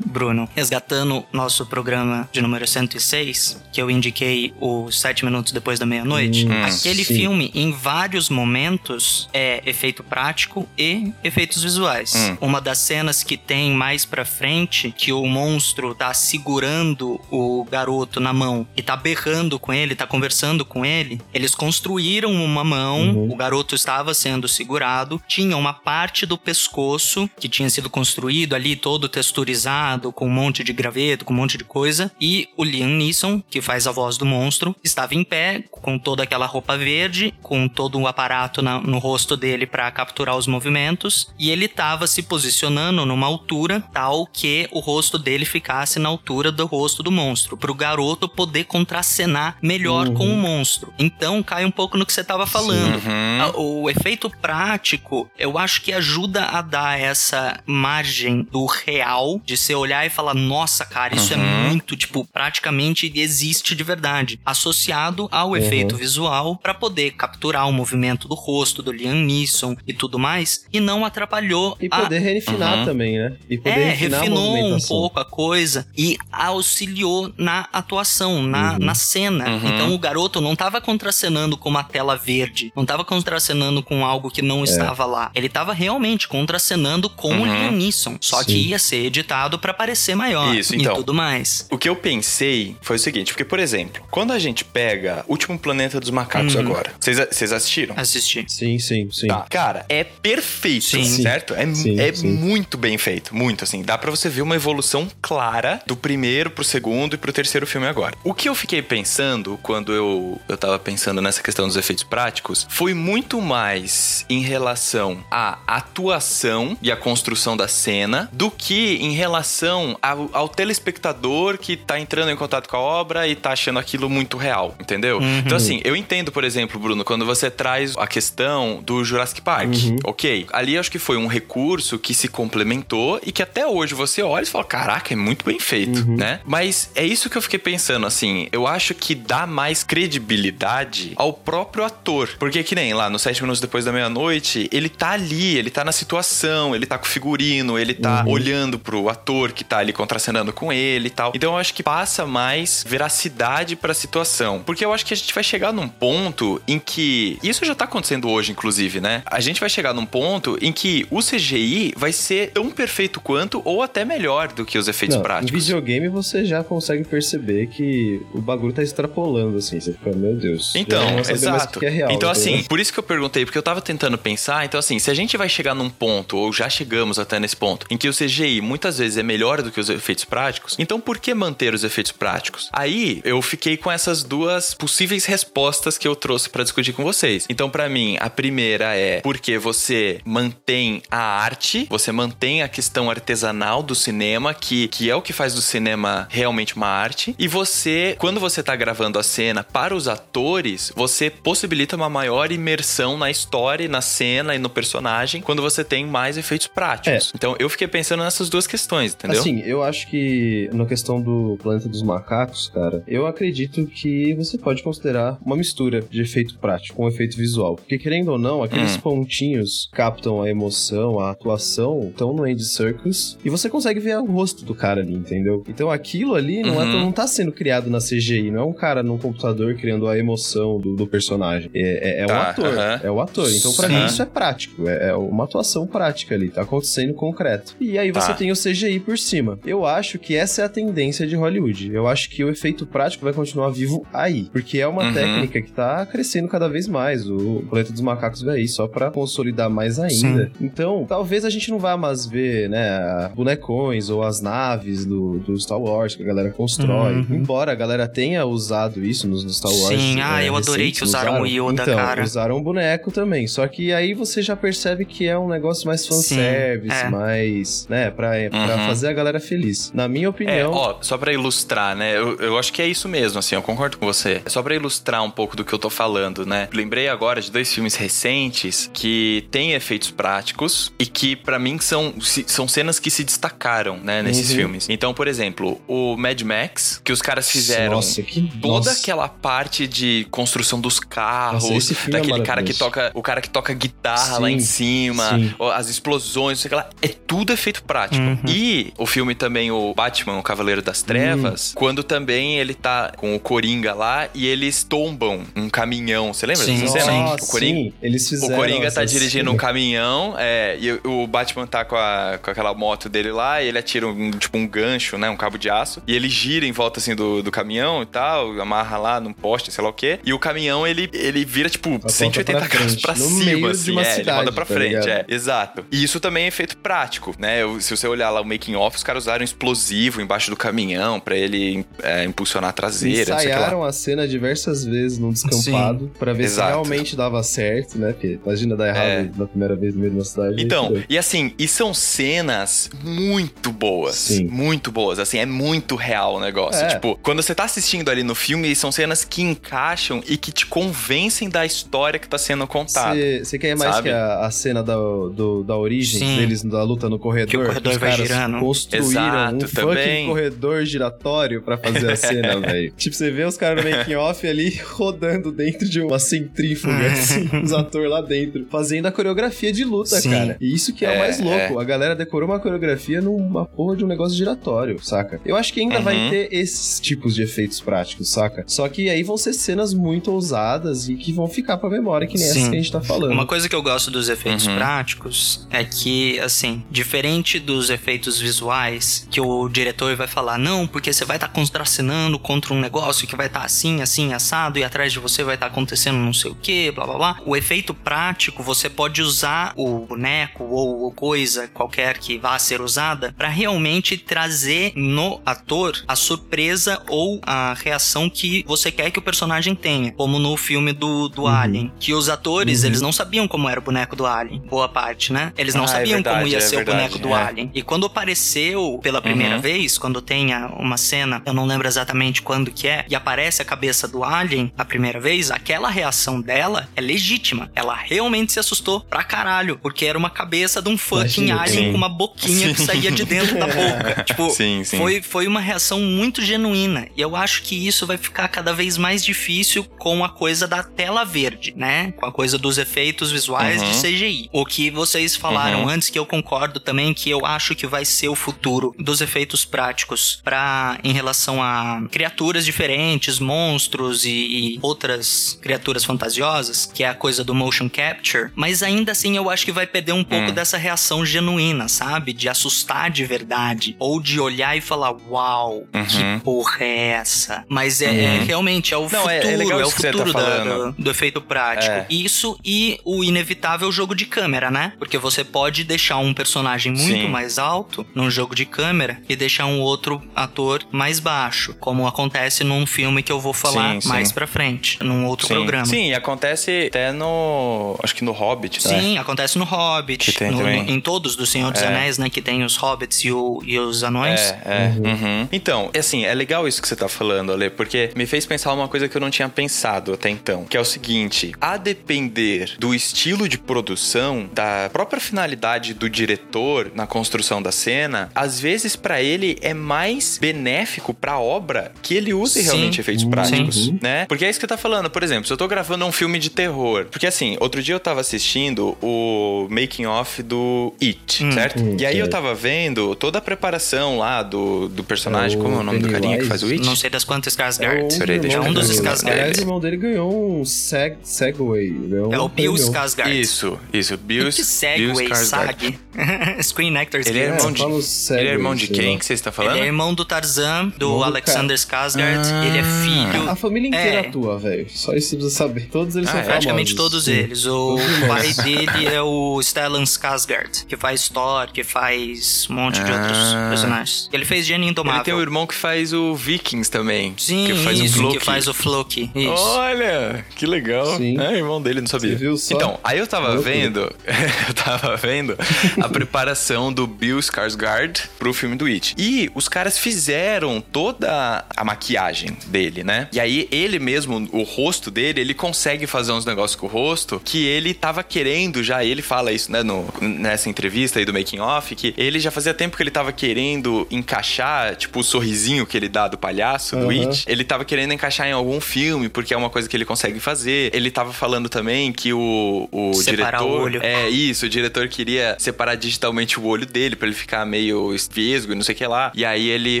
Bruno, 0.04 0.48
resgatando 0.54 1.24
nosso 1.32 1.66
programa 1.66 2.28
de 2.32 2.40
número 2.42 2.66
106, 2.66 3.62
que 3.72 3.80
eu 3.80 3.90
indiquei 3.90 4.52
os 4.60 5.00
sete 5.00 5.24
minutos 5.24 5.52
depois 5.52 5.78
da 5.78 5.86
meia-noite, 5.86 6.46
Hum, 6.46 6.64
aquele 6.64 7.04
sim. 7.04 7.14
filme, 7.14 7.50
em 7.54 7.72
vários 7.72 8.28
momentos, 8.28 9.28
é 9.32 9.62
efeito 9.66 10.02
prático 10.02 10.68
e 10.78 11.12
efeitos 11.22 11.62
visuais. 11.62 12.14
Hum. 12.14 12.36
Uma 12.40 12.60
das 12.60 12.78
cenas 12.78 13.22
que 13.22 13.36
tem 13.36 13.72
mais 13.72 14.04
pra 14.04 14.24
frente, 14.24 14.92
que 14.96 15.12
o 15.12 15.26
monstro 15.26 15.94
tá 15.94 16.12
segurando 16.14 17.20
o 17.30 17.64
garoto 17.70 18.20
na 18.20 18.32
mão 18.32 18.66
e 18.76 18.82
tá 18.82 18.96
berrando 18.96 19.58
com 19.58 19.72
ele, 19.72 19.94
tá 19.94 20.06
conversando 20.06 20.64
com 20.64 20.84
ele, 20.86 21.20
eles 21.34 21.54
construíram 21.54 22.32
uma 22.32 22.62
mão, 22.64 22.96
Uhum. 23.10 23.32
o 23.32 23.36
garoto 23.36 23.74
estava 23.74 24.14
sendo 24.14 24.48
segurado, 24.48 25.20
tinha 25.28 25.56
uma 25.56 25.72
parte 25.72 26.24
do 26.24 26.38
pescoço 26.38 27.28
que 27.38 27.48
tinha 27.48 27.68
sido 27.68 27.90
construído 27.90 28.54
ali, 28.54 28.74
todo 28.76 28.95
texturizado, 29.08 30.10
com 30.12 30.26
um 30.26 30.30
monte 30.30 30.64
de 30.64 30.72
graveto, 30.72 31.24
com 31.24 31.32
um 31.32 31.36
monte 31.36 31.58
de 31.58 31.64
coisa, 31.64 32.10
e 32.20 32.48
o 32.56 32.64
Liam 32.64 32.88
Neeson, 32.88 33.42
que 33.50 33.60
faz 33.60 33.86
a 33.86 33.92
voz 33.92 34.16
do 34.16 34.24
monstro, 34.24 34.74
estava 34.82 35.14
em 35.14 35.22
pé, 35.22 35.64
com 35.70 35.98
toda 35.98 36.22
aquela 36.22 36.46
roupa 36.46 36.76
verde, 36.76 37.34
com 37.42 37.68
todo 37.68 37.98
o 38.00 38.06
aparato 38.06 38.62
na- 38.62 38.80
no 38.80 38.98
rosto 38.98 39.36
dele 39.36 39.66
para 39.66 39.90
capturar 39.90 40.36
os 40.36 40.46
movimentos, 40.46 41.28
e 41.38 41.50
ele 41.50 41.66
estava 41.66 42.06
se 42.06 42.22
posicionando 42.22 43.04
numa 43.04 43.26
altura 43.26 43.82
tal 43.92 44.26
que 44.26 44.68
o 44.72 44.80
rosto 44.80 45.18
dele 45.18 45.44
ficasse 45.44 45.98
na 45.98 46.08
altura 46.08 46.50
do 46.50 46.64
rosto 46.66 47.02
do 47.02 47.10
monstro, 47.12 47.56
para 47.56 47.70
o 47.70 47.74
garoto 47.74 48.28
poder 48.28 48.64
contracenar 48.64 49.58
melhor 49.62 50.08
Uhum. 50.08 50.14
com 50.14 50.28
o 50.28 50.36
monstro. 50.36 50.92
Então 50.98 51.42
cai 51.42 51.64
um 51.64 51.70
pouco 51.70 51.96
no 51.98 52.06
que 52.06 52.12
você 52.12 52.20
estava 52.22 52.46
falando. 52.46 52.96
Uhum. 52.96 53.82
O 53.82 53.90
efeito 53.90 54.30
prático, 54.30 55.30
eu 55.38 55.58
acho 55.58 55.82
que 55.82 55.92
ajuda 55.92 56.44
a 56.44 56.62
dar 56.62 56.98
essa 56.98 57.60
margem 57.66 58.42
do 58.50 58.64
real, 58.86 59.40
de 59.44 59.56
você 59.56 59.74
olhar 59.74 60.06
e 60.06 60.10
falar, 60.10 60.32
nossa, 60.34 60.84
cara, 60.84 61.14
isso 61.16 61.34
é 61.34 61.36
Uhum. 61.36 61.68
muito, 61.68 61.96
tipo, 61.96 62.24
praticamente 62.32 63.10
existe 63.14 63.74
de 63.74 63.82
verdade. 63.82 64.38
Associado 64.46 65.28
ao 65.32 65.50
Uhum. 65.50 65.56
efeito 65.56 65.96
visual, 65.96 66.56
pra 66.62 66.72
poder 66.72 67.12
capturar 67.12 67.68
o 67.68 67.72
movimento 67.72 68.28
do 68.28 68.34
rosto 68.34 68.82
do 68.82 68.92
Liam 68.92 69.14
Neeson 69.14 69.76
e 69.86 69.92
tudo 69.92 70.18
mais, 70.18 70.64
e 70.72 70.78
não 70.80 71.04
atrapalhou 71.04 71.76
E 71.80 71.88
a 71.90 72.02
poder 72.02 72.18
refinar 72.20 72.78
Uhum. 72.78 72.84
também, 72.84 73.18
né? 73.18 73.36
E 73.50 73.58
poder 73.58 73.70
é, 73.80 73.88
refinar 73.90 74.20
refinou 74.20 74.56
um 74.76 74.80
pouco 74.80 75.18
a 75.18 75.24
coisa 75.24 75.86
e 75.96 76.16
auxiliou 76.30 77.32
na 77.36 77.68
atuação, 77.72 78.42
na, 78.42 78.72
Uhum. 78.72 78.78
na 78.80 78.94
cena. 78.94 79.48
Uhum. 79.48 79.68
Então 79.74 79.94
o 79.94 79.98
garoto 79.98 80.40
não 80.40 80.54
tava 80.56 80.80
contracenando 80.80 81.56
com 81.56 81.68
uma 81.68 81.82
tela 81.84 82.16
verde, 82.16 82.72
não 82.76 82.84
tava 82.84 83.04
contracenando 83.04 83.82
com 83.82 84.04
algo 84.04 84.30
que 84.30 84.40
É. 84.40 84.44
não 84.44 84.62
estava 84.64 85.04
lá. 85.04 85.30
Ele 85.34 85.48
tava 85.48 85.72
realmente 85.72 86.28
contracenando 86.28 87.08
com 87.10 87.28
o 87.28 87.38
Uhum. 87.40 87.44
Liam 87.44 87.72
Neeson, 87.72 88.16
só 88.20 88.42
que 88.44 88.52
Sim. 88.52 88.74
Ia 88.76 88.78
ser 88.78 89.04
editado 89.06 89.58
pra 89.58 89.72
parecer 89.74 90.14
maior 90.14 90.54
Isso, 90.54 90.74
e 90.74 90.80
então. 90.80 90.94
tudo 90.94 91.12
mais. 91.14 91.66
O 91.70 91.78
que 91.78 91.88
eu 91.88 91.96
pensei 91.96 92.76
foi 92.82 92.96
o 92.96 92.98
seguinte, 92.98 93.32
porque, 93.32 93.44
por 93.44 93.58
exemplo, 93.58 94.02
quando 94.10 94.32
a 94.32 94.38
gente 94.38 94.64
pega 94.64 95.24
Último 95.26 95.58
Planeta 95.58 95.98
dos 95.98 96.10
Macacos 96.10 96.54
Uhum. 96.54 96.60
agora, 96.60 96.92
vocês 97.00 97.52
assistiram? 97.52 97.94
Assistir. 97.98 98.44
Sim, 98.48 98.78
sim, 98.78 99.08
sim. 99.10 99.26
Tá. 99.28 99.46
Cara, 99.50 99.84
é 99.88 100.04
perfeito, 100.04 100.84
Sim. 100.84 101.04
certo? 101.22 101.54
É, 101.54 101.66
Sim, 101.74 101.98
é 101.98 102.12
sim. 102.12 102.28
muito 102.28 102.76
bem 102.76 102.96
feito, 102.98 103.34
muito 103.34 103.64
assim. 103.64 103.82
Dá 103.82 103.96
pra 103.96 104.10
você 104.10 104.28
ver 104.28 104.42
uma 104.42 104.54
evolução 104.54 105.08
clara 105.22 105.80
do 105.86 105.96
primeiro 105.96 106.50
pro 106.50 106.62
segundo 106.64 107.14
e 107.14 107.16
pro 107.16 107.32
terceiro 107.32 107.66
filme 107.66 107.86
agora. 107.86 108.14
O 108.22 108.34
que 108.34 108.48
eu 108.48 108.54
fiquei 108.54 108.82
pensando 108.82 109.58
quando 109.62 109.92
eu, 109.92 110.40
eu 110.48 110.56
tava 110.56 110.78
pensando 110.78 111.20
nessa 111.22 111.42
questão 111.42 111.66
dos 111.66 111.76
efeitos 111.76 112.04
práticos 112.04 112.66
foi 112.70 112.92
muito 112.94 113.40
mais 113.40 114.24
em 114.28 114.40
relação 114.42 115.24
à 115.30 115.58
atuação 115.66 116.76
e 116.82 116.92
à 116.92 116.96
construção 116.96 117.56
da 117.56 117.66
cena 117.68 118.28
do 118.32 118.50
aqui 118.66 118.98
em 119.00 119.12
relação 119.12 119.96
ao, 120.02 120.28
ao 120.32 120.48
telespectador 120.48 121.56
que 121.56 121.76
tá 121.76 122.00
entrando 122.00 122.30
em 122.32 122.36
contato 122.36 122.68
com 122.68 122.76
a 122.76 122.80
obra 122.80 123.28
e 123.28 123.36
tá 123.36 123.52
achando 123.52 123.78
aquilo 123.78 124.10
muito 124.10 124.36
real, 124.36 124.74
entendeu? 124.80 125.18
Uhum. 125.18 125.38
Então, 125.38 125.56
assim, 125.56 125.80
eu 125.84 125.94
entendo, 125.94 126.32
por 126.32 126.42
exemplo, 126.42 126.80
Bruno, 126.80 127.04
quando 127.04 127.24
você 127.24 127.48
traz 127.48 127.96
a 127.96 128.06
questão 128.08 128.82
do 128.84 129.04
Jurassic 129.04 129.40
Park. 129.40 129.72
Uhum. 129.72 129.96
Ok. 130.04 130.46
Ali 130.52 130.76
acho 130.76 130.90
que 130.90 130.98
foi 130.98 131.16
um 131.16 131.28
recurso 131.28 131.96
que 131.98 132.12
se 132.12 132.26
complementou 132.26 133.20
e 133.24 133.30
que 133.30 133.40
até 133.42 133.64
hoje 133.66 133.94
você 133.94 134.20
olha 134.22 134.42
e 134.42 134.46
fala: 134.46 134.64
caraca, 134.64 135.12
é 135.14 135.16
muito 135.16 135.44
bem 135.44 135.60
feito, 135.60 136.00
Uhum. 136.00 136.16
né? 136.16 136.40
Mas 136.44 136.90
é 136.96 137.04
isso 137.04 137.30
que 137.30 137.38
eu 137.38 137.42
fiquei 137.42 137.58
pensando, 137.60 138.04
assim. 138.06 138.48
Eu 138.50 138.66
acho 138.66 138.94
que 138.94 139.14
dá 139.14 139.46
mais 139.46 139.84
credibilidade 139.84 141.12
ao 141.16 141.32
próprio 141.32 141.84
ator. 141.84 142.30
Porque 142.38 142.62
que 142.64 142.74
nem 142.74 142.92
lá 142.94 143.08
no 143.08 143.18
Sete 143.18 143.42
Minutos 143.42 143.60
Depois 143.60 143.84
da 143.84 143.92
Meia-Noite, 143.92 144.68
ele 144.72 144.88
tá 144.88 145.10
ali, 145.10 145.56
ele 145.56 145.70
tá 145.70 145.84
na 145.84 145.92
situação, 145.92 146.74
ele 146.74 146.84
tá 146.86 146.98
com 146.98 147.04
o 147.04 147.08
figurino, 147.08 147.78
ele 147.78 147.94
tá 147.94 148.24
Uhum. 148.24 148.32
Olhando 148.56 148.78
pro 148.78 149.08
ator 149.08 149.52
que 149.52 149.62
tá 149.62 149.78
ali 149.78 149.92
contracenando 149.92 150.52
com 150.52 150.72
ele 150.72 151.08
e 151.08 151.10
tal. 151.10 151.32
Então 151.34 151.52
eu 151.52 151.58
acho 151.58 151.74
que 151.74 151.82
passa 151.82 152.26
mais 152.26 152.84
veracidade 152.86 153.76
pra 153.76 153.92
situação. 153.92 154.62
Porque 154.64 154.84
eu 154.84 154.92
acho 154.92 155.04
que 155.04 155.12
a 155.12 155.16
gente 155.16 155.32
vai 155.34 155.44
chegar 155.44 155.72
num 155.72 155.88
ponto 155.88 156.60
em 156.66 156.78
que. 156.78 157.38
Isso 157.42 157.64
já 157.64 157.74
tá 157.74 157.84
acontecendo 157.84 158.28
hoje, 158.28 158.52
inclusive, 158.52 159.00
né? 159.00 159.22
A 159.26 159.40
gente 159.40 159.60
vai 159.60 159.68
chegar 159.68 159.92
num 159.92 160.06
ponto 160.06 160.58
em 160.60 160.72
que 160.72 161.06
o 161.10 161.20
CGI 161.20 161.92
vai 161.96 162.12
ser 162.12 162.52
tão 162.52 162.70
perfeito 162.70 163.20
quanto 163.20 163.60
ou 163.64 163.82
até 163.82 164.04
melhor 164.04 164.52
do 164.52 164.64
que 164.64 164.78
os 164.78 164.88
efeitos 164.88 165.16
Não, 165.16 165.22
práticos. 165.22 165.52
Em 165.52 165.58
videogame 165.58 166.08
você 166.08 166.44
já 166.44 166.64
consegue 166.64 167.04
perceber 167.04 167.66
que 167.66 168.22
o 168.32 168.40
bagulho 168.40 168.72
tá 168.72 168.82
extrapolando, 168.82 169.58
assim. 169.58 169.78
Você 169.78 169.92
fica, 169.92 170.12
meu 170.12 170.34
Deus. 170.34 170.74
Então, 170.74 171.18
exato. 171.18 171.84
é 171.84 171.88
real, 171.88 172.10
então, 172.10 172.30
assim, 172.30 172.64
por 172.64 172.80
isso 172.80 172.92
que 172.92 172.98
eu 172.98 173.02
perguntei, 173.02 173.44
porque 173.44 173.58
eu 173.58 173.62
tava 173.62 173.80
tentando 173.80 174.16
pensar. 174.16 174.64
Então, 174.64 174.78
assim, 174.78 174.98
se 174.98 175.10
a 175.10 175.14
gente 175.14 175.36
vai 175.36 175.48
chegar 175.48 175.74
num 175.74 175.90
ponto, 175.90 176.36
ou 176.36 176.52
já 176.52 176.68
chegamos 176.68 177.18
até 177.18 177.38
nesse 177.38 177.56
ponto, 177.56 177.86
em 177.90 177.96
que 177.96 178.08
o 178.08 178.12
CGI 178.12 178.45
muitas 178.60 178.98
vezes 178.98 179.18
é 179.18 179.22
melhor 179.22 179.62
do 179.62 179.70
que 179.70 179.80
os 179.80 179.88
efeitos 179.88 180.24
práticos, 180.24 180.76
então 180.78 181.00
por 181.00 181.18
que 181.18 181.34
manter 181.34 181.74
os 181.74 181.84
efeitos 181.84 182.12
práticos? 182.12 182.68
Aí 182.72 183.20
eu 183.24 183.40
fiquei 183.42 183.76
com 183.76 183.90
essas 183.90 184.22
duas 184.22 184.74
possíveis 184.74 185.24
respostas 185.24 185.98
que 185.98 186.06
eu 186.06 186.16
trouxe 186.16 186.48
pra 186.48 186.62
discutir 186.62 186.92
com 186.92 187.02
vocês. 187.02 187.46
Então, 187.48 187.70
pra 187.70 187.88
mim, 187.88 188.16
a 188.20 188.28
primeira 188.28 188.96
é 188.96 189.20
porque 189.20 189.58
você 189.58 190.20
mantém 190.24 191.02
a 191.10 191.18
arte, 191.18 191.86
você 191.88 192.12
mantém 192.12 192.62
a 192.62 192.68
questão 192.68 193.10
artesanal 193.10 193.82
do 193.82 193.94
cinema, 193.94 194.54
que, 194.54 194.88
que 194.88 195.10
é 195.10 195.14
o 195.14 195.22
que 195.22 195.32
faz 195.32 195.54
do 195.54 195.60
cinema 195.60 196.26
realmente 196.30 196.76
uma 196.76 196.88
arte, 196.88 197.34
e 197.38 197.48
você, 197.48 198.16
quando 198.18 198.40
você 198.40 198.62
tá 198.62 198.74
gravando 198.74 199.18
a 199.18 199.22
cena 199.22 199.62
para 199.64 199.94
os 199.94 200.08
atores, 200.08 200.92
você 200.94 201.30
possibilita 201.30 201.96
uma 201.96 202.08
maior 202.08 202.50
imersão 202.52 203.16
na 203.16 203.30
história, 203.30 203.88
na 203.88 204.00
cena 204.00 204.54
e 204.54 204.58
no 204.58 204.68
personagem, 204.68 205.42
quando 205.42 205.62
você 205.62 205.84
tem 205.84 206.06
mais 206.06 206.36
efeitos 206.36 206.66
práticos. 206.66 207.32
Então, 207.34 207.56
eu 207.58 207.68
fiquei 207.68 207.88
pensando 207.88 208.22
nessas 208.36 208.50
duas 208.50 208.66
questões, 208.66 209.14
entendeu? 209.14 209.40
Assim, 209.40 209.60
eu 209.62 209.82
acho 209.82 210.08
que 210.10 210.68
na 210.72 210.84
questão 210.84 211.20
do 211.22 211.56
Planeta 211.62 211.88
dos 211.88 212.02
Macacos, 212.02 212.70
cara, 212.72 213.02
eu 213.08 213.26
acredito 213.26 213.86
que 213.86 214.34
você 214.34 214.58
pode 214.58 214.82
considerar 214.82 215.38
uma 215.44 215.56
mistura 215.56 216.02
de 216.02 216.20
efeito 216.20 216.58
prático 216.58 216.96
com 216.96 217.08
efeito 217.08 217.36
visual. 217.36 217.76
Porque, 217.76 217.96
querendo 217.98 218.32
ou 218.32 218.38
não, 218.38 218.62
aqueles 218.62 218.96
Hum. 218.96 219.00
pontinhos 219.00 219.88
captam 219.92 220.42
a 220.42 220.50
emoção, 220.50 221.18
a 221.18 221.30
atuação, 221.30 222.08
estão 222.10 222.32
no 222.34 222.46
End 222.46 222.62
Circus 222.62 223.38
e 223.44 223.48
você 223.48 223.70
consegue 223.70 224.00
ver 224.00 224.18
o 224.18 224.24
rosto 224.26 224.64
do 224.64 224.74
cara 224.74 225.00
ali, 225.00 225.14
entendeu? 225.14 225.64
Então 225.68 225.90
aquilo 225.90 226.34
ali 226.34 226.62
não, 226.62 226.80
é, 226.80 226.84
Uhum. 226.84 227.00
não 227.00 227.12
tá 227.12 227.26
sendo 227.26 227.52
criado 227.52 227.88
na 227.88 227.98
CGI, 227.98 228.50
não 228.50 228.60
é 228.60 228.64
um 228.64 228.72
cara 228.72 229.02
num 229.02 229.16
computador 229.18 229.74
criando 229.76 230.06
a 230.08 230.18
emoção 230.18 230.78
do, 230.78 230.94
do 230.94 231.06
personagem. 231.06 231.70
É, 231.74 232.20
é, 232.20 232.20
é 232.20 232.24
o 232.24 232.28
Tá, 232.28 232.50
ator. 232.50 232.66
aham. 232.66 233.00
É 233.02 233.10
o 233.10 233.20
ator. 233.20 233.50
Então, 233.50 233.72
pra 233.74 233.88
Sim. 233.88 233.94
mim, 233.94 234.04
isso 234.06 234.20
é 234.22 234.26
prático. 234.26 234.88
É, 234.88 235.08
é 235.08 235.14
uma 235.14 235.44
atuação 235.44 235.86
prática 235.86 236.34
ali. 236.34 236.48
Tá 236.50 236.62
acontecendo 236.62 237.14
concreto. 237.14 237.74
E 237.80 237.96
aí 237.98 238.10
você 238.10 238.25
Tá. 238.28 238.34
tem 238.34 238.50
o 238.50 238.54
CGI 238.54 239.00
por 239.00 239.18
cima. 239.18 239.58
Eu 239.64 239.84
acho 239.86 240.18
que 240.18 240.34
essa 240.34 240.62
é 240.62 240.64
a 240.64 240.68
tendência 240.68 241.26
de 241.26 241.34
Hollywood. 241.36 241.90
Eu 241.92 242.06
acho 242.06 242.30
que 242.30 242.42
o 242.44 242.50
efeito 242.50 242.86
prático 242.86 243.24
vai 243.24 243.32
continuar 243.32 243.70
vivo 243.70 244.06
aí. 244.12 244.48
Porque 244.52 244.78
é 244.78 244.86
uma 244.86 245.04
Uhum. 245.04 245.14
técnica 245.14 245.62
que 245.62 245.72
tá 245.72 246.04
crescendo 246.06 246.48
cada 246.48 246.68
vez 246.68 246.88
mais. 246.88 247.28
O 247.28 247.64
Planeta 247.68 247.92
dos 247.92 248.00
Macacos 248.00 248.42
veio 248.42 248.56
aí 248.56 248.68
só 248.68 248.86
pra 248.88 249.10
consolidar 249.10 249.68
mais 249.70 249.98
ainda. 249.98 250.50
Então, 250.60 251.04
talvez 251.08 251.44
a 251.44 251.50
gente 251.50 251.70
não 251.70 251.78
vá 251.78 251.96
mais 251.96 252.26
ver, 252.26 252.68
né, 252.68 253.30
bonecões 253.34 254.10
ou 254.10 254.22
as 254.22 254.40
naves 254.40 255.04
do, 255.06 255.38
do 255.38 255.58
Star 255.58 255.80
Wars 255.80 256.14
que 256.16 256.22
a 256.22 256.26
galera 256.26 256.50
constrói. 256.50 257.14
Uhum. 257.16 257.26
Embora 257.36 257.72
a 257.72 257.74
galera 257.74 258.06
tenha 258.08 258.44
usado 258.44 259.04
isso 259.04 259.28
nos, 259.28 259.44
nos 259.44 259.58
Star 259.58 259.72
Wars. 259.72 260.00
Sim, 260.00 260.20
ah, 260.20 260.42
é, 260.42 260.48
eu 260.48 260.56
adorei 260.56 260.86
recentes, 260.86 260.98
que 261.00 261.04
usaram 261.04 261.40
o 261.40 261.46
Yoda, 261.46 261.82
então, 261.82 261.96
cara. 261.96 262.22
usaram 262.22 262.56
o 262.56 262.62
boneco 262.62 263.10
também. 263.10 263.46
Só 263.46 263.66
que 263.68 263.92
aí 263.92 264.14
você 264.14 264.42
já 264.42 264.56
percebe 264.56 265.04
que 265.04 265.26
é 265.26 265.38
um 265.38 265.48
negócio 265.48 265.86
mais 265.86 266.06
fanservice, 266.06 266.94
é. 267.04 267.08
mais, 267.10 267.86
né, 267.88 268.05
pra, 268.10 268.30
pra 268.50 268.76
Uhum. 268.76 268.86
fazer 268.86 269.08
a 269.08 269.12
galera 269.12 269.40
feliz. 269.40 269.90
Na 269.94 270.08
minha 270.08 270.26
É, 270.26 270.28
opinião. 270.28 270.70
ó, 270.72 270.96
só 271.00 271.16
pra 271.18 271.32
ilustrar, 271.32 271.94
né? 271.96 272.16
Eu, 272.16 272.36
eu 272.38 272.58
acho 272.58 272.72
que 272.72 272.80
é 272.82 272.86
isso 272.86 273.08
mesmo, 273.08 273.38
assim, 273.38 273.54
eu 273.54 273.62
concordo 273.62 273.98
com 273.98 274.06
você. 274.06 274.42
Só 274.46 274.62
pra 274.62 274.74
ilustrar 274.74 275.22
um 275.22 275.30
pouco 275.30 275.56
do 275.56 275.64
que 275.64 275.72
eu 275.72 275.78
tô 275.78 275.90
falando, 275.90 276.44
né? 276.46 276.68
Lembrei 276.72 277.08
agora 277.08 277.40
de 277.40 277.50
dois 277.50 277.72
filmes 277.72 277.94
recentes 277.94 278.90
que 278.92 279.46
têm 279.50 279.72
efeitos 279.72 280.10
práticos 280.10 280.92
e 280.98 281.06
que, 281.06 281.36
pra 281.36 281.58
mim, 281.58 281.78
são, 281.78 282.14
são 282.46 282.66
cenas 282.68 282.98
que 282.98 283.10
se 283.10 283.24
destacaram, 283.24 283.98
né, 283.98 284.22
nesses 284.22 284.50
Uhum. 284.50 284.56
filmes. 284.56 284.86
Então, 284.88 285.12
por 285.14 285.28
exemplo, 285.28 285.80
o 285.86 286.16
Mad 286.16 286.40
Max, 286.42 287.00
que 287.04 287.12
os 287.12 287.20
caras 287.22 287.50
fizeram 287.50 287.94
Nossa, 287.96 288.22
que 288.22 288.42
toda 288.60 288.90
nossa. 288.90 289.00
aquela 289.00 289.28
parte 289.28 289.86
de 289.86 290.26
construção 290.30 290.80
dos 290.80 290.98
carros, 291.00 291.68
Nossa, 291.70 291.92
é 291.92 292.10
daquele 292.10 292.40
cara 292.42 292.62
que 292.62 292.74
toca, 292.74 293.10
o 293.14 293.22
cara 293.22 293.40
que 293.40 293.48
toca 293.50 293.72
guitarra 293.74 294.38
lá 294.38 294.48
Sim, 294.48 294.54
em 294.54 294.60
cima, 294.60 295.30
sim. 295.30 295.54
as 295.74 295.88
explosões, 295.88 296.58
sei 296.60 296.70
lá, 296.70 296.88
é 297.02 297.08
tudo 297.08 297.52
efeito 297.52 297.82
prático. 297.82 297.95
Uhum. 298.20 298.38
E 298.48 298.92
o 298.98 299.06
filme 299.06 299.34
também, 299.34 299.70
o 299.70 299.92
Batman, 299.94 300.38
o 300.38 300.42
Cavaleiro 300.42 300.82
das 300.82 301.02
Trevas, 301.02 301.70
Hum. 301.70 301.74
quando 301.76 302.02
também 302.02 302.58
ele 302.58 302.74
tá 302.74 303.12
com 303.16 303.34
o 303.34 303.40
Coringa 303.40 303.94
lá 303.94 304.28
e 304.34 304.46
eles 304.46 304.84
tombam 304.84 305.42
um 305.54 305.68
caminhão, 305.70 306.32
você 306.32 306.46
lembra 306.46 306.64
Sim, 306.64 306.80
dessa 306.80 307.00
cena? 307.00 307.34
O 307.34 307.46
Coringa, 307.46 307.80
sim, 307.80 307.92
eles 308.02 308.26
o 308.26 308.28
fizeram 308.30 308.56
Coringa 308.56 308.90
tá 308.90 309.04
dirigindo 309.04 309.50
um 309.50 309.56
caminhão, 309.56 310.34
é, 310.38 310.76
e 310.80 310.92
o 311.04 311.26
Batman 311.26 311.66
tá 311.66 311.84
com, 311.84 311.96
a- 311.96 312.38
com 312.42 312.50
aquela 312.50 312.74
moto 312.74 313.08
dele 313.08 313.30
lá, 313.32 313.62
e 313.62 313.68
ele 313.68 313.78
atira 313.78 314.06
um, 314.06 314.30
tipo 314.32 314.56
um 314.58 314.66
gancho, 314.66 315.16
né, 315.18 315.28
um 315.30 315.36
cabo 315.36 315.58
de 315.58 315.68
aço, 315.70 316.02
e 316.06 316.14
ele 316.14 316.28
gira 316.28 316.66
em 316.66 316.72
volta 316.72 317.00
assim 317.00 317.14
do, 317.14 317.42
do 317.42 317.50
caminhão 317.50 318.02
e 318.02 318.06
tal, 318.06 318.60
amarra 318.60 318.96
lá 318.98 319.20
num 319.20 319.32
poste, 319.32 319.70
sei 319.70 319.82
lá 319.82 319.90
o 319.90 319.92
quê, 319.92 320.18
e 320.24 320.32
o 320.32 320.38
caminhão 320.38 320.86
ele, 320.86 321.08
ele 321.12 321.44
vira 321.44 321.68
tipo 321.68 321.88
Aponta 321.90 322.08
180 322.08 322.58
pra 322.58 322.68
graus 322.68 322.86
frente, 322.92 323.02
pra 323.02 323.14
no 323.14 323.20
cima, 323.26 323.44
meio 323.44 323.60
de 323.60 323.66
assim, 323.70 323.90
uma 323.92 324.02
é, 324.02 324.04
ele 324.06 324.14
cidade, 324.16 324.38
roda 324.38 324.52
pra 324.52 324.64
tá 324.64 324.74
frente, 324.74 324.88
ligado? 325.00 325.08
é, 325.08 325.24
exato. 325.28 325.84
E 325.90 326.02
isso 326.02 326.18
também 326.20 326.44
é 326.44 326.48
efeito 326.48 326.76
prático, 326.76 327.34
né, 327.38 327.62
eu- 327.62 327.80
se 327.86 327.96
você 327.96 328.06
olhar 328.06 328.30
lá 328.30 328.40
o 328.40 328.44
making 328.44 328.74
off, 328.74 328.96
os 328.96 329.02
caras 329.02 329.24
usaram 329.24 329.44
explosivo 329.44 330.20
embaixo 330.20 330.50
do 330.50 330.56
caminhão 330.56 331.18
pra 331.20 331.36
ele 331.36 331.84
é, 332.02 332.24
impulsionar 332.24 332.70
a 332.70 332.72
traseira. 332.72 333.34
Ensaiaram 333.34 333.82
a 333.84 333.92
cena 333.92 334.26
diversas 334.28 334.84
vezes 334.84 335.18
num 335.18 335.30
descampado 335.32 336.10
pra 336.18 336.32
ver 336.32 336.44
Exato. 336.44 336.68
se 336.68 336.72
realmente 336.74 337.16
dava 337.16 337.42
certo, 337.42 337.98
né? 337.98 338.12
Porque 338.12 338.38
imagina 338.44 338.76
dar 338.76 338.88
errado 338.88 339.06
É. 339.06 339.30
na 339.36 339.46
primeira 339.46 339.74
vez 339.76 339.94
no 339.94 340.00
meio 340.00 340.12
uma 340.12 340.24
cidade. 340.24 340.62
Então, 340.62 340.88
Aí, 340.88 341.04
e 341.08 341.18
assim, 341.18 341.52
e 341.58 341.66
são 341.68 341.92
cenas 341.94 342.90
muito 343.02 343.70
boas. 343.72 344.16
Sim. 344.16 344.44
Muito 344.46 344.90
boas. 344.90 345.18
Assim, 345.18 345.38
é 345.38 345.46
muito 345.46 345.94
real 345.96 346.36
o 346.36 346.40
negócio. 346.40 346.82
É. 346.84 346.88
Tipo, 346.88 347.18
quando 347.22 347.42
você 347.42 347.54
tá 347.54 347.64
assistindo 347.64 348.10
ali 348.10 348.22
no 348.22 348.34
filme, 348.34 348.74
são 348.74 348.90
cenas 348.90 349.24
que 349.24 349.42
encaixam 349.42 350.22
e 350.28 350.36
que 350.36 350.50
te 350.52 350.66
convencem 350.66 351.48
da 351.48 351.64
história 351.64 352.18
que 352.18 352.28
tá 352.28 352.38
sendo 352.38 352.66
contada. 352.66 353.16
Você 353.44 353.58
quer 353.58 353.76
mais 353.76 353.94
sabe? 353.96 354.08
que 354.08 354.14
a, 354.14 354.40
a 354.46 354.50
cena 354.50 354.82
da, 354.82 354.94
do- 354.96 355.62
da 355.64 355.76
origem 355.76 356.18
Sim. 356.20 356.36
deles 356.38 356.62
da 356.62 356.82
luta 356.82 357.08
no 357.08 357.18
corredor? 357.18 357.75
O 357.78 357.82
corredor 357.82 357.92
os 357.92 357.98
vai 357.98 358.10
caras 358.10 358.26
girando. 358.28 358.58
construíram 358.60 359.08
Exato, 359.10 359.54
um 359.54 359.58
também. 359.68 359.94
fucking 359.96 360.26
corredor 360.26 360.84
giratório 360.84 361.62
pra 361.62 361.76
fazer 361.78 362.10
a 362.12 362.16
cena, 362.16 362.60
velho. 362.60 362.92
Tipo, 362.96 363.14
você 363.16 363.30
vê 363.30 363.44
os 363.44 363.56
caras 363.56 363.84
no 363.84 363.90
making 363.90 364.14
off 364.14 364.46
ali 364.46 364.76
rodando 364.92 365.52
dentro 365.52 365.88
de 365.88 366.00
uma 366.00 366.18
centrífuga, 366.18 367.06
assim, 367.06 367.48
os 367.62 367.72
atores 367.72 368.10
lá 368.10 368.20
dentro, 368.20 368.66
fazendo 368.70 369.06
a 369.06 369.12
coreografia 369.12 369.72
de 369.72 369.84
luta, 369.84 370.20
Sim. 370.20 370.30
cara. 370.30 370.56
E 370.60 370.72
isso 370.74 370.92
que 370.94 371.04
é, 371.04 371.08
o 371.10 371.12
É, 371.12 371.18
mais 371.18 371.40
louco. 371.40 371.78
A 371.78 371.84
galera 371.84 372.14
decorou 372.14 372.48
uma 372.48 372.58
coreografia 372.58 373.20
numa 373.20 373.64
porra 373.66 373.96
de 373.96 374.04
um 374.04 374.08
negócio 374.08 374.36
giratório, 374.36 374.98
saca? 375.02 375.40
Eu 375.44 375.56
acho 375.56 375.72
que 375.72 375.80
ainda 375.80 375.98
Uhum. 375.98 376.02
vai 376.04 376.30
ter 376.30 376.48
esses 376.52 377.00
tipos 377.00 377.34
de 377.34 377.42
efeitos 377.42 377.80
práticos, 377.80 378.28
saca? 378.30 378.64
Só 378.66 378.88
que 378.88 379.08
aí 379.08 379.22
vão 379.22 379.36
ser 379.36 379.52
cenas 379.52 379.92
muito 379.94 380.30
ousadas 380.32 381.08
e 381.08 381.14
que 381.14 381.32
vão 381.32 381.48
ficar 381.48 381.76
pra 381.78 381.88
memória, 381.88 382.26
que 382.26 382.36
nem 382.38 382.46
Sim. 382.46 382.50
essas 382.58 382.68
que 382.68 382.74
a 382.74 382.78
gente 382.78 382.92
tá 382.92 383.00
falando. 383.00 383.32
Uma 383.32 383.46
coisa 383.46 383.68
que 383.68 383.74
eu 383.74 383.82
gosto 383.82 384.10
dos 384.10 384.28
efeitos 384.28 384.66
Uhum. 384.66 384.76
práticos 384.76 385.66
é 385.70 385.84
que, 385.84 386.38
assim, 386.40 386.82
diferente 386.90 387.58
dos 387.66 387.90
efeitos 387.90 388.38
visuais, 388.40 389.26
que 389.30 389.40
o 389.40 389.68
diretor 389.68 390.14
vai 390.16 390.26
falar, 390.26 390.58
não, 390.58 390.86
porque 390.86 391.12
você 391.12 391.24
vai 391.24 391.36
estar 391.36 391.48
contracenando 391.48 392.38
contra 392.38 392.72
um 392.72 392.80
negócio 392.80 393.26
que 393.26 393.36
vai 393.36 393.46
estar 393.46 393.62
assim, 393.62 394.00
assim, 394.00 394.32
assado, 394.32 394.78
e 394.78 394.84
atrás 394.84 395.12
de 395.12 395.18
você 395.18 395.42
vai 395.44 395.54
estar 395.56 395.66
acontecendo 395.66 396.16
não 396.18 396.32
sei 396.32 396.50
o 396.50 396.54
que, 396.54 396.90
blá 396.92 397.04
blá 397.04 397.16
blá. 397.16 397.36
O 397.44 397.56
efeito 397.56 397.92
prático, 397.92 398.62
você 398.62 398.88
pode 398.88 399.20
usar 399.22 399.72
o 399.76 400.00
boneco 400.06 400.64
ou 400.64 401.10
coisa 401.12 401.68
qualquer 401.68 402.18
que 402.18 402.38
vá 402.38 402.58
ser 402.58 402.80
usada 402.80 403.34
para 403.36 403.48
realmente 403.48 404.16
trazer 404.16 404.92
no 404.94 405.40
ator 405.44 405.96
a 406.06 406.14
surpresa 406.16 407.02
ou 407.08 407.40
a 407.44 407.74
reação 407.74 408.30
que 408.30 408.64
você 408.66 408.90
quer 408.92 409.10
que 409.10 409.18
o 409.18 409.22
personagem 409.22 409.74
tenha, 409.74 410.12
como 410.12 410.38
no 410.38 410.56
filme 410.56 410.92
do, 410.92 411.28
do 411.28 411.42
Uhum. 411.42 411.48
Alien, 411.48 411.92
que 411.98 412.12
os 412.14 412.28
atores, 412.28 412.80
Uhum. 412.82 412.86
eles 412.86 413.00
não 413.00 413.12
sabiam 413.12 413.46
como 413.48 413.68
era 413.68 413.80
o 413.80 413.82
boneco 413.82 414.14
do 414.16 414.26
Alien, 414.26 414.60
boa 414.68 414.88
parte, 414.88 415.32
né? 415.32 415.52
Eles 415.56 415.74
não 415.74 415.84
Ah, 415.84 415.86
é 415.86 415.88
sabiam 415.88 416.22
como 416.22 416.34
verdade, 416.34 416.50
ia 416.50 416.58
é 416.58 416.60
ser 416.60 416.76
verdade, 416.76 416.90
o 416.98 417.00
boneco 417.00 417.18
do 417.18 417.28
é. 417.34 417.42
Alien. 417.42 417.55
Alien. 417.56 417.70
E 417.74 417.82
quando 417.82 418.06
apareceu 418.06 418.98
pela 419.02 419.20
primeira 419.22 419.56
Uhum. 419.56 419.60
vez, 419.62 419.96
quando 419.98 420.20
tem 420.20 420.54
uma 420.78 420.96
cena, 420.96 421.42
eu 421.46 421.54
não 421.54 421.64
lembro 421.64 421.88
exatamente 421.88 422.42
quando 422.42 422.70
que 422.70 422.86
é, 422.86 423.04
e 423.08 423.14
aparece 423.14 423.62
a 423.62 423.64
cabeça 423.64 424.06
do 424.06 424.22
Alien 424.22 424.72
a 424.76 424.84
primeira 424.84 425.18
vez, 425.18 425.50
aquela 425.50 425.88
reação 425.88 426.40
dela 426.40 426.88
é 426.94 427.00
legítima. 427.00 427.70
Ela 427.74 427.94
realmente 427.94 428.52
se 428.52 428.58
assustou 428.60 429.00
pra 429.00 429.22
caralho, 429.24 429.78
porque 429.82 430.04
era 430.04 430.18
uma 430.18 430.30
cabeça 430.30 430.82
de 430.82 430.88
um 430.88 430.98
fucking 430.98 431.46
Imagina, 431.48 431.62
alien 431.62 431.84
sim. 431.86 431.90
com 431.92 431.96
uma 431.96 432.08
boquinha 432.08 432.74
que 432.74 432.82
saía 432.82 433.10
de 433.10 433.24
dentro 433.24 433.58
da 433.58 433.66
boca. 433.68 434.24
Tipo, 434.24 434.50
Sim, 434.50 434.84
sim. 434.84 434.98
Foi, 434.98 435.22
foi 435.22 435.46
uma 435.46 435.60
reação 435.60 436.00
muito 436.00 436.42
genuína. 436.42 437.08
E 437.16 437.20
eu 437.20 437.34
acho 437.34 437.62
que 437.62 437.86
isso 437.86 438.06
vai 438.06 438.16
ficar 438.18 438.48
cada 438.48 438.72
vez 438.72 438.96
mais 438.98 439.24
difícil 439.24 439.84
com 439.84 440.24
a 440.24 440.28
coisa 440.28 440.66
da 440.68 440.82
tela 440.82 441.24
verde, 441.24 441.72
né? 441.76 442.12
Com 442.16 442.26
a 442.26 442.32
coisa 442.32 442.58
dos 442.58 442.76
efeitos 442.78 443.30
visuais 443.32 443.80
Uhum. 443.82 443.90
de 443.90 443.96
CGI. 444.00 444.48
O 444.52 444.64
que 444.66 444.90
vocês 444.90 445.34
falaram 445.36 445.82
Uhum. 445.82 445.88
antes, 445.88 446.10
que 446.10 446.18
eu 446.18 446.26
concordo 446.26 446.80
também, 446.80 447.14
que 447.14 447.30
eu 447.30 447.44
acho 447.46 447.74
que 447.74 447.86
vai 447.86 448.04
ser 448.04 448.28
o 448.28 448.34
futuro 448.34 448.94
dos 448.98 449.20
efeitos 449.20 449.64
práticos 449.64 450.40
para 450.44 450.98
em 451.04 451.12
relação 451.12 451.62
a 451.62 452.02
criaturas 452.10 452.64
diferentes, 452.64 453.38
monstros 453.38 454.24
e, 454.24 454.30
e 454.74 454.78
outras 454.82 455.58
criaturas 455.62 456.04
fantasiosas, 456.04 456.90
que 456.92 457.04
é 457.04 457.08
a 457.08 457.14
coisa 457.14 457.44
do 457.44 457.54
motion 457.54 457.88
capture. 457.88 458.50
Mas 458.54 458.82
ainda 458.82 459.12
assim 459.12 459.36
eu 459.36 459.48
acho 459.50 459.64
que 459.64 459.72
vai 459.72 459.86
perder 459.86 460.12
um 460.12 460.24
pouco 460.24 460.50
Hum. 460.50 460.54
dessa 460.54 460.76
reação 460.76 461.24
genuína, 461.24 461.88
sabe? 461.88 462.32
De 462.32 462.48
assustar 462.48 463.10
de 463.10 463.24
verdade. 463.24 463.96
Ou 463.98 464.20
de 464.20 464.38
olhar 464.40 464.76
e 464.76 464.80
falar, 464.80 465.12
uau, 465.28 465.84
Uhum. 465.94 466.04
que 466.38 466.44
porra 466.44 466.84
é 466.84 467.06
essa? 467.08 467.64
Mas 467.68 468.02
é, 468.02 468.24
é 468.36 468.38
realmente 468.42 468.92
é 468.92 468.96
o 468.96 469.02
Não, 469.02 469.08
futuro, 469.10 469.30
é- 469.30 469.52
é 469.52 469.56
legal 469.56 469.80
o 469.80 469.90
tá 469.90 469.90
futuro 469.90 470.24
da- 470.32 470.32
falando. 470.32 470.92
do, 470.96 471.02
do 471.04 471.10
efeito 471.10 471.40
prático. 471.40 471.92
É. 471.92 472.06
Isso 472.10 472.58
e 472.64 472.98
o 473.04 473.22
inevitável 473.24 473.90
jogo 473.90 474.14
de 474.14 474.26
câmera, 474.26 474.70
né? 474.70 474.92
Porque 474.98 475.18
você 475.18 475.42
pode 475.44 475.84
deixar 475.84 476.18
um 476.18 476.32
personagem 476.34 476.92
muito 476.92 477.04
Sim. 477.22 477.28
Mais 477.36 477.58
alto 477.58 478.06
num 478.14 478.30
jogo 478.30 478.54
de 478.54 478.64
câmera 478.64 479.20
e 479.28 479.36
deixar 479.36 479.66
um 479.66 479.78
outro 479.80 480.22
ator 480.34 480.82
mais 480.90 481.20
baixo, 481.20 481.74
como 481.78 482.06
acontece 482.06 482.64
num 482.64 482.86
filme 482.86 483.22
que 483.22 483.30
eu 483.30 483.38
vou 483.38 483.52
falar 483.52 483.94
Sim, 483.94 484.00
sim. 484.00 484.08
mais 484.08 484.32
pra 484.32 484.46
frente, 484.46 484.98
num 485.02 485.26
outro 485.26 485.46
Sim. 485.46 485.52
programa. 485.54 485.84
Sim, 485.84 486.08
e 486.08 486.14
acontece 486.14 486.86
até 486.88 487.12
no. 487.12 487.98
Acho 488.02 488.14
que 488.14 488.24
no 488.24 488.32
Hobbit, 488.32 488.86
né? 488.88 489.00
Sim, 489.00 489.18
acontece 489.18 489.58
no 489.58 489.64
Hobbit, 489.64 490.32
Que 490.32 490.38
tem 490.38 490.50
no- 490.50 490.58
também. 490.58 490.82
no- 490.84 490.90
em 490.90 490.98
todos 491.00 491.36
do 491.36 491.44
Senhor 491.44 491.70
dos 491.72 491.82
É. 491.82 491.88
Anéis, 491.88 492.16
né? 492.16 492.30
Que 492.30 492.40
tem 492.40 492.64
os 492.64 492.76
Hobbits 492.76 493.22
e, 493.24 493.30
o- 493.32 493.60
e 493.66 493.78
os 493.78 494.02
anões. 494.02 494.40
É, 494.40 494.58
é. 494.64 495.08
Uhum. 495.08 495.48
Então, 495.52 495.90
assim, 495.98 496.24
é 496.24 496.32
legal 496.34 496.66
isso 496.66 496.80
que 496.80 496.88
você 496.88 496.96
tá 496.96 497.08
falando, 497.08 497.52
Ale, 497.52 497.68
porque 497.68 498.10
me 498.16 498.24
fez 498.24 498.46
pensar 498.46 498.72
uma 498.72 498.88
coisa 498.88 499.08
que 499.08 499.16
eu 499.16 499.20
não 499.20 499.30
tinha 499.30 499.48
pensado 499.48 500.14
até 500.14 500.30
então, 500.30 500.64
que 500.64 500.76
é 500.76 500.80
o 500.80 500.84
seguinte: 500.84 501.52
a 501.60 501.76
depender 501.76 502.76
do 502.78 502.94
estilo 502.94 503.46
de 503.48 503.58
produção, 503.58 504.48
da 504.52 504.88
própria 504.90 505.20
finalidade 505.20 505.92
do 505.92 506.08
diretor 506.08 506.90
na 506.94 507.06
construção 507.06 507.25
da 507.62 507.72
cena, 507.72 508.30
às 508.34 508.60
vezes 508.60 508.96
pra 508.96 509.22
ele 509.22 509.56
é 509.60 509.74
mais 509.74 510.38
benéfico 510.40 511.12
pra 511.14 511.38
obra 511.38 511.92
que 512.02 512.14
ele 512.14 512.32
use 512.34 512.60
Sim. 512.60 512.64
realmente 512.64 513.00
efeitos 513.00 513.24
Sim. 513.24 513.30
práticos, 513.30 513.88
Uhum. 513.88 513.98
né? 514.02 514.26
Porque 514.26 514.44
é 514.44 514.50
isso 514.50 514.58
que 514.60 514.66
tá 514.66 514.76
falando, 514.76 515.10
por 515.10 515.22
exemplo, 515.22 515.46
se 515.46 515.52
eu 515.52 515.56
tô 515.56 515.66
gravando 515.68 516.04
um 516.04 516.12
filme 516.12 516.38
de 516.38 516.50
terror, 516.50 517.06
porque 517.10 517.26
assim, 517.26 517.56
outro 517.60 517.82
dia 517.82 517.94
eu 517.94 518.00
tava 518.00 518.20
assistindo 518.20 518.96
o 519.02 519.66
making 519.70 520.06
off 520.06 520.42
do 520.42 520.94
It, 521.02 521.44
Hum. 521.44 521.52
certo? 521.52 521.82
Hum, 521.82 521.96
e 521.98 522.06
aí 522.06 522.18
eu 522.18 522.28
tava 522.28 522.54
vendo 522.54 523.14
toda 523.14 523.38
a 523.38 523.40
preparação 523.40 524.18
lá 524.18 524.42
do, 524.42 524.88
do 524.88 525.02
personagem, 525.04 525.58
É 525.58 525.62
como 525.62 525.76
é 525.76 525.78
o 525.78 525.82
nome 525.82 525.98
do 526.00 526.08
carinha 526.08 526.36
que 526.38 526.42
Pennywise. 526.44 526.48
faz 526.48 526.62
o 526.62 526.66
It? 526.66 526.84
Não 526.84 526.96
sei 526.96 527.10
das 527.10 527.24
quantas 527.24 527.54
É, 527.54 527.56
Skarsgård. 527.56 528.18
Peraí, 528.18 528.38
deixa 528.38 528.56
eu 528.58 528.64
É 528.64 528.68
um 528.68 528.72
dos. 528.72 528.90
Skarsgård. 528.90 529.32
Aliás, 529.32 529.58
o 529.58 529.60
irmão 529.60 529.80
dele 529.80 529.96
ganhou 529.96 530.60
um 530.60 530.64
seg 530.64 531.16
Segway. 531.22 531.90
ganhou 531.90 532.32
É 532.32 532.38
um 532.40 532.44
o 532.44 532.48
Bill. 532.48 532.74
Skarsgård. 532.74 533.30
Isso, 533.40 533.78
isso, 533.92 534.16
Bill, 534.16 534.50
que 534.50 534.56
Bill 534.56 534.64
Segway, 534.64 535.28
Skarsgård. 535.28 535.46
SAG. 535.46 535.98
Screen 536.62 536.90
Actors 537.06 537.26
Ele 537.26 537.38
é 537.40 537.44
irmão 537.44 537.72
de- 537.72 537.82
Ele 537.82 538.48
é 538.48 538.52
irmão 538.52 538.74
de 538.74 538.86
quem 538.88 539.12
lá. 539.12 539.18
que 539.18 539.24
você 539.24 539.34
está 539.34 539.52
falando? 539.52 539.72
Ele 539.76 539.80
é 539.84 539.86
irmão 539.86 540.12
do 540.14 540.24
Tarzan, 540.24 540.92
do 540.98 541.22
Alexander 541.22 541.76
Skarsgård. 541.76 542.42
Ah. 542.52 542.66
Ele 542.66 542.78
é 542.78 542.82
filho. 542.82 543.50
A 543.50 543.56
família 543.56 543.88
inteira 543.88 544.16
É. 544.16 544.28
atua, 544.28 544.58
velho. 544.58 544.86
Só 544.90 545.14
isso 545.14 545.30
você 545.30 545.36
precisa 545.36 545.54
saber. 545.56 545.88
Todos 545.90 546.16
eles 546.16 546.28
Ah, 546.28 546.32
são 546.32 546.40
é? 546.40 546.42
famosos. 546.44 546.64
Praticamente 546.64 546.94
todos 546.94 547.24
Sim. 547.24 547.32
eles. 547.32 547.66
O 547.66 547.96
pai 548.26 548.52
dele 548.54 549.06
é 549.06 549.22
o 549.22 549.60
Stellan 549.62 550.02
Skarsgård, 550.04 550.86
que 550.86 550.96
faz 550.96 551.28
Thor, 551.28 551.68
que 551.72 551.84
faz 551.84 552.66
um 552.70 552.74
monte 552.74 552.96
de 553.02 553.10
outros 553.12 553.36
Ah. 553.38 553.66
personagens. 553.70 554.28
Ele 554.32 554.44
fez 554.44 554.66
Gênio 554.66 554.88
Indomável. 554.88 555.18
Ele 555.20 555.24
tem 555.24 555.34
o 555.34 555.40
irmão 555.40 555.66
que 555.66 555.74
faz 555.74 556.12
o 556.12 556.34
Vikings 556.34 556.90
também. 556.90 557.34
Sim, 557.38 557.66
que 557.66 557.74
faz 557.76 557.98
isso, 558.00 558.16
o 558.16 558.20
Floki. 558.22 558.38
que 558.38 558.44
faz 558.44 558.66
o 558.68 558.74
Floki. 558.74 559.30
Isso. 559.34 559.50
Olha, 559.52 560.44
que 560.56 560.66
legal. 560.66 561.16
Sim. 561.16 561.38
É, 561.40 561.56
irmão 561.56 561.80
dele, 561.80 562.00
não 562.00 562.08
sabia. 562.08 562.30
Você 562.30 562.36
viu 562.36 562.56
só? 562.56 562.74
Então, 562.74 562.98
aí 563.04 563.18
eu 563.18 563.26
tava 563.26 563.56
vendo, 563.58 564.00
eu 564.68 564.74
tava 564.74 565.16
vendo 565.16 565.56
a 566.02 566.08
preparação 566.08 566.92
do 566.96 567.06
Bill 567.06 567.38
Skarsgård 567.38 568.22
pro 568.38 568.54
filme 568.54 568.74
do 568.74 568.86
It. 568.86 569.14
E 569.18 569.50
os 569.54 569.68
caras 569.68 569.98
fizeram 569.98 570.80
toda 570.80 571.62
a 571.76 571.84
maquiagem 571.84 572.56
dele, 572.66 573.04
né? 573.04 573.28
E 573.32 573.38
aí 573.38 573.68
ele 573.70 573.98
mesmo, 573.98 574.48
o 574.50 574.62
rosto 574.62 575.10
dele, 575.10 575.42
ele 575.42 575.52
consegue 575.52 576.06
fazer 576.06 576.32
uns 576.32 576.46
negócios 576.46 576.74
com 576.80 576.86
o 576.86 576.88
rosto 576.88 577.40
que 577.44 577.66
ele 577.66 577.92
tava 577.92 578.22
querendo 578.22 578.82
já, 578.82 579.04
ele 579.04 579.20
fala 579.20 579.52
isso, 579.52 579.70
né, 579.70 579.82
no, 579.82 580.08
nessa 580.22 580.70
entrevista 580.70 581.18
aí 581.18 581.24
do 581.26 581.34
making 581.34 581.60
off, 581.60 581.94
que 581.94 582.14
ele 582.16 582.40
já 582.40 582.50
fazia 582.50 582.72
tempo 582.72 582.96
que 582.96 583.02
ele 583.02 583.10
tava 583.10 583.30
querendo 583.30 584.06
encaixar, 584.10 584.96
tipo, 584.96 585.20
o 585.20 585.22
sorrisinho 585.22 585.84
que 585.84 585.96
ele 585.96 586.08
dá 586.08 586.28
do 586.28 586.38
palhaço, 586.38 586.96
do 586.96 587.10
Aham. 587.10 587.28
It, 587.28 587.44
ele 587.46 587.62
tava 587.62 587.84
querendo 587.84 588.14
encaixar 588.14 588.48
em 588.48 588.52
algum 588.52 588.80
filme, 588.80 589.28
porque 589.28 589.52
é 589.52 589.56
uma 589.56 589.68
coisa 589.68 589.86
que 589.86 589.94
ele 589.96 590.06
consegue 590.06 590.40
fazer. 590.40 590.90
Ele 590.94 591.10
tava 591.10 591.32
falando 591.32 591.68
também 591.68 592.10
que 592.10 592.32
o, 592.32 592.88
o 592.90 593.12
Separar 593.12 593.58
diretor. 593.58 593.80
o 593.80 593.82
olho. 593.82 594.00
É 594.02 594.30
isso, 594.30 594.64
o 594.64 594.68
diretor 594.68 595.08
queria 595.08 595.56
separar 595.58 595.94
digitalmente 595.96 596.58
o 596.58 596.64
olho 596.64 596.85
dele 596.92 597.16
pra 597.16 597.26
ele 597.26 597.36
ficar 597.36 597.64
meio 597.66 598.14
vesgo 598.32 598.72
e 598.72 598.74
não 598.74 598.82
sei 598.82 598.94
o 598.94 598.98
que 598.98 599.06
lá. 599.06 599.32
E 599.34 599.44
aí 599.44 599.68
ele 599.68 600.00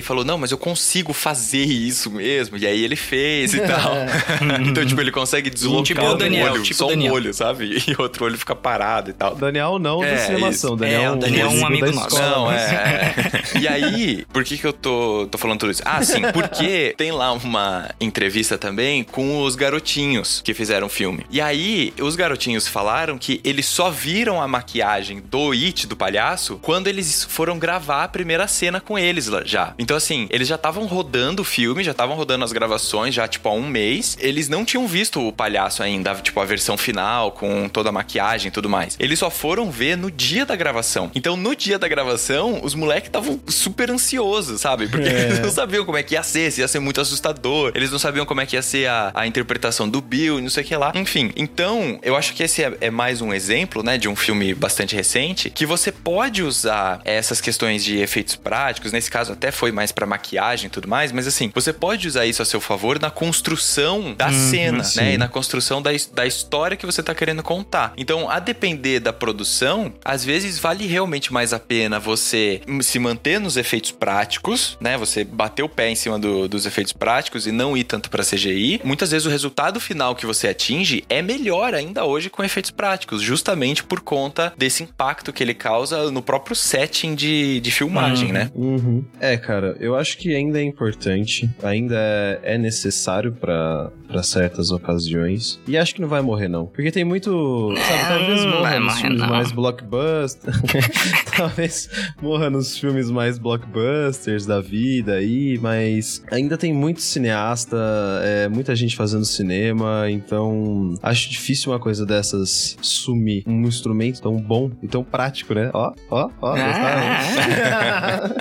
falou: 0.00 0.24
Não, 0.24 0.38
mas 0.38 0.50
eu 0.50 0.58
consigo 0.58 1.12
fazer 1.12 1.64
isso 1.64 2.10
mesmo. 2.10 2.56
E 2.56 2.66
aí 2.66 2.82
ele 2.84 2.96
fez 2.96 3.54
e 3.54 3.60
tal. 3.60 3.94
então, 4.66 4.84
tipo, 4.84 5.00
ele 5.00 5.10
consegue 5.12 5.50
deslocar 5.50 5.84
Tipo 5.84 6.02
o 6.02 6.14
um 6.14 6.16
Daniel, 6.16 6.52
olho, 6.52 6.62
tipo 6.62 6.74
só 6.76 6.86
o 6.86 6.88
Daniel. 6.90 7.12
um 7.12 7.16
olho, 7.16 7.34
sabe? 7.34 7.76
E 7.86 7.94
outro 8.00 8.24
olho 8.24 8.36
fica 8.36 8.54
parado 8.54 9.10
e 9.10 9.12
tal. 9.12 9.34
Daniel 9.36 9.78
não 9.78 10.02
É, 10.02 10.12
da 10.12 10.18
cinemação. 10.18 10.76
Daniel 10.76 11.02
É, 11.02 11.10
o 11.10 11.16
Daniel 11.16 11.50
é 11.50 11.50
um 11.50 11.66
amigo 11.66 11.86
nosso. 11.92 12.08
escola. 12.16 12.30
Não, 12.30 12.52
é. 12.52 13.14
é. 13.54 13.58
E 13.58 13.68
aí, 13.68 14.26
por 14.32 14.42
que 14.44 14.58
que 14.58 14.66
eu 14.66 14.72
tô, 14.72 15.28
tô 15.30 15.38
falando 15.38 15.60
tudo 15.60 15.70
isso? 15.72 15.82
Ah, 15.84 16.02
sim, 16.02 16.22
porque 16.32 16.94
tem 16.96 17.12
lá 17.12 17.32
uma 17.32 17.88
entrevista 18.00 18.58
também 18.58 19.04
com 19.04 19.42
os 19.42 19.54
garotinhos 19.54 20.40
que 20.44 20.52
fizeram 20.52 20.86
o 20.86 20.90
filme. 20.90 21.24
E 21.30 21.40
aí, 21.40 21.92
os 22.00 22.16
garotinhos 22.16 22.66
falaram 22.66 23.16
que 23.18 23.40
eles 23.44 23.66
só 23.66 23.90
viram 23.90 24.40
a 24.42 24.48
maquiagem 24.48 25.20
do 25.20 25.52
It, 25.52 25.86
do 25.86 25.96
palhaço, 25.96 26.58
quando 26.62 26.75
eles 26.88 27.24
foram 27.24 27.58
gravar 27.58 28.04
a 28.04 28.08
primeira 28.08 28.46
cena 28.46 28.80
com 28.80 28.98
eles 28.98 29.26
lá, 29.28 29.42
já. 29.44 29.74
Então, 29.78 29.96
assim, 29.96 30.26
eles 30.30 30.48
já 30.48 30.56
estavam 30.56 30.84
rodando 30.86 31.42
o 31.42 31.44
filme, 31.44 31.82
já 31.84 31.92
estavam 31.92 32.16
rodando 32.16 32.44
as 32.44 32.52
gravações, 32.52 33.14
já, 33.14 33.26
tipo, 33.26 33.48
há 33.48 33.52
um 33.52 33.66
mês. 33.66 34.16
Eles 34.20 34.48
não 34.48 34.64
tinham 34.64 34.86
visto 34.86 35.20
o 35.26 35.32
palhaço 35.32 35.82
ainda, 35.82 36.14
tipo, 36.16 36.38
a 36.40 36.44
versão 36.44 36.76
final, 36.76 37.32
com 37.32 37.68
toda 37.68 37.88
a 37.88 37.92
maquiagem 37.92 38.48
e 38.48 38.50
tudo 38.50 38.68
mais. 38.68 38.96
Eles 38.98 39.18
só 39.18 39.30
foram 39.30 39.70
ver 39.70 39.96
no 39.96 40.10
dia 40.10 40.44
da 40.44 40.56
gravação. 40.56 41.10
Então, 41.14 41.36
no 41.36 41.54
dia 41.54 41.78
da 41.78 41.88
gravação, 41.88 42.60
os 42.62 42.74
moleques 42.74 43.08
estavam 43.08 43.40
super 43.48 43.90
ansiosos, 43.90 44.60
sabe? 44.60 44.88
Porque 44.88 45.08
É. 45.08 45.26
eles 45.26 45.40
não 45.40 45.50
sabiam 45.50 45.84
como 45.84 45.96
é 45.98 46.02
que 46.02 46.14
ia 46.14 46.22
ser, 46.22 46.50
se 46.52 46.60
ia 46.60 46.68
ser 46.68 46.80
muito 46.80 47.00
assustador. 47.00 47.72
Eles 47.74 47.90
não 47.90 47.98
sabiam 47.98 48.26
como 48.26 48.40
é 48.40 48.46
que 48.46 48.56
ia 48.56 48.62
ser 48.62 48.86
a, 48.88 49.12
a 49.14 49.26
interpretação 49.26 49.88
do 49.88 50.00
Bill 50.00 50.38
e 50.38 50.42
não 50.42 50.50
sei 50.50 50.62
o 50.62 50.66
que 50.66 50.76
lá. 50.76 50.92
Enfim, 50.94 51.32
então, 51.36 51.98
eu 52.02 52.16
acho 52.16 52.34
que 52.34 52.42
esse 52.42 52.62
é, 52.62 52.76
é 52.80 52.90
mais 52.90 53.20
um 53.20 53.32
exemplo, 53.32 53.82
né, 53.82 53.96
de 53.98 54.08
um 54.08 54.16
filme 54.16 54.54
bastante 54.54 54.94
recente, 54.94 55.50
que 55.50 55.64
você 55.66 55.90
pode 55.92 56.42
usar 56.42 56.65
essas 57.04 57.40
questões 57.40 57.84
de 57.84 57.98
efeitos 57.98 58.36
práticos, 58.36 58.92
nesse 58.92 59.10
caso 59.10 59.32
até 59.32 59.50
foi 59.50 59.72
mais 59.72 59.92
pra 59.92 60.06
maquiagem 60.06 60.66
e 60.66 60.70
tudo 60.70 60.88
mais, 60.88 61.12
mas 61.12 61.26
assim, 61.26 61.50
você 61.54 61.72
pode 61.72 62.08
usar 62.08 62.26
isso 62.26 62.42
a 62.42 62.44
seu 62.44 62.60
favor 62.60 62.98
na 63.00 63.10
construção 63.10 64.14
da 64.14 64.32
cena, 64.32 64.82
sim. 64.84 65.00
né, 65.00 65.14
e 65.14 65.18
na 65.18 65.28
construção 65.28 65.80
da, 65.82 65.90
da 66.12 66.26
história 66.26 66.76
que 66.76 66.86
você 66.86 67.02
tá 67.02 67.14
querendo 67.14 67.42
contar. 67.42 67.92
Então, 67.96 68.28
a 68.30 68.38
depender 68.38 69.00
da 69.00 69.12
produção, 69.12 69.92
às 70.04 70.24
vezes 70.24 70.58
vale 70.58 70.86
realmente 70.86 71.32
mais 71.32 71.52
a 71.52 71.58
pena 71.58 71.98
você 72.00 72.60
se 72.80 72.98
manter 72.98 73.38
nos 73.38 73.56
efeitos 73.56 73.90
práticos, 73.92 74.76
né? 74.80 74.96
Você 74.96 75.22
bater 75.24 75.62
o 75.62 75.68
pé 75.68 75.90
em 75.90 75.94
cima 75.94 76.18
do- 76.18 76.48
dos 76.48 76.66
efeitos 76.66 76.92
práticos 76.92 77.46
e 77.46 77.52
não 77.52 77.76
ir 77.76 77.84
tanto 77.84 78.08
pra 78.10 78.24
CGI. 78.24 78.80
Muitas 78.82 79.10
vezes 79.10 79.26
o 79.26 79.30
resultado 79.30 79.78
final 79.78 80.14
que 80.14 80.26
você 80.26 80.48
atinge 80.48 81.04
é 81.08 81.20
melhor 81.22 81.74
ainda 81.74 82.04
hoje 82.04 82.30
com 82.30 82.42
efeitos 82.42 82.70
práticos, 82.70 83.22
justamente 83.22 83.84
por 83.84 84.00
conta 84.00 84.52
desse 84.56 84.82
impacto 84.82 85.32
que 85.32 85.42
ele 85.42 85.54
causa 85.54 86.10
no 86.10 86.22
próprio 86.22 86.55
setting 86.56 87.14
de, 87.14 87.60
de 87.60 87.70
filmagem, 87.70 88.28
Uhum. 88.28 88.32
né? 88.32 88.50
Uhum. 88.54 89.04
É, 89.20 89.36
cara, 89.36 89.76
eu 89.80 89.94
acho 89.94 90.16
que 90.18 90.34
ainda 90.34 90.58
é 90.60 90.62
importante, 90.62 91.48
ainda 91.62 91.96
é, 92.42 92.56
necessário 92.58 93.32
pra 93.32 93.90
pra 94.06 94.22
certas 94.22 94.70
ocasiões. 94.70 95.58
E 95.66 95.76
acho 95.76 95.92
que 95.92 96.00
não 96.00 96.06
vai 96.06 96.22
morrer, 96.22 96.46
não. 96.46 96.66
Porque 96.66 96.92
tem 96.92 97.04
muito. 97.04 97.74
Sabe, 97.76 98.08
talvez 98.08 98.44
morra 98.44 98.60
vai 98.62 98.78
nos 98.78 98.86
morrer, 98.86 99.00
filmes 99.00 99.20
não. 99.20 99.28
mais 99.28 99.50
blockbuster. 99.52 100.54
talvez 101.36 101.88
morra 102.22 102.48
nos 102.48 102.78
filmes 102.78 103.10
mais 103.10 103.36
blockbusters 103.36 104.46
da 104.46 104.60
vida 104.60 105.14
aí, 105.14 105.58
mas 105.60 106.22
ainda 106.30 106.56
tem 106.56 106.72
muito 106.72 107.00
cineasta, 107.00 107.76
é, 108.22 108.48
muita 108.48 108.76
gente 108.76 108.94
fazendo 108.96 109.24
cinema, 109.24 110.06
então 110.08 110.94
acho 111.02 111.28
difícil 111.28 111.72
uma 111.72 111.78
coisa 111.80 112.06
dessas 112.06 112.76
sumir. 112.80 113.42
Um 113.46 113.62
instrumento 113.66 114.22
tão 114.22 114.36
bom 114.40 114.70
e 114.82 114.86
tão 114.86 115.02
prático, 115.02 115.52
né? 115.52 115.68
Ó, 115.74 115.92
ó, 116.10 116.30
ó. 116.40 116.45
Ó, 116.46 116.56
gostaram? 116.56 118.36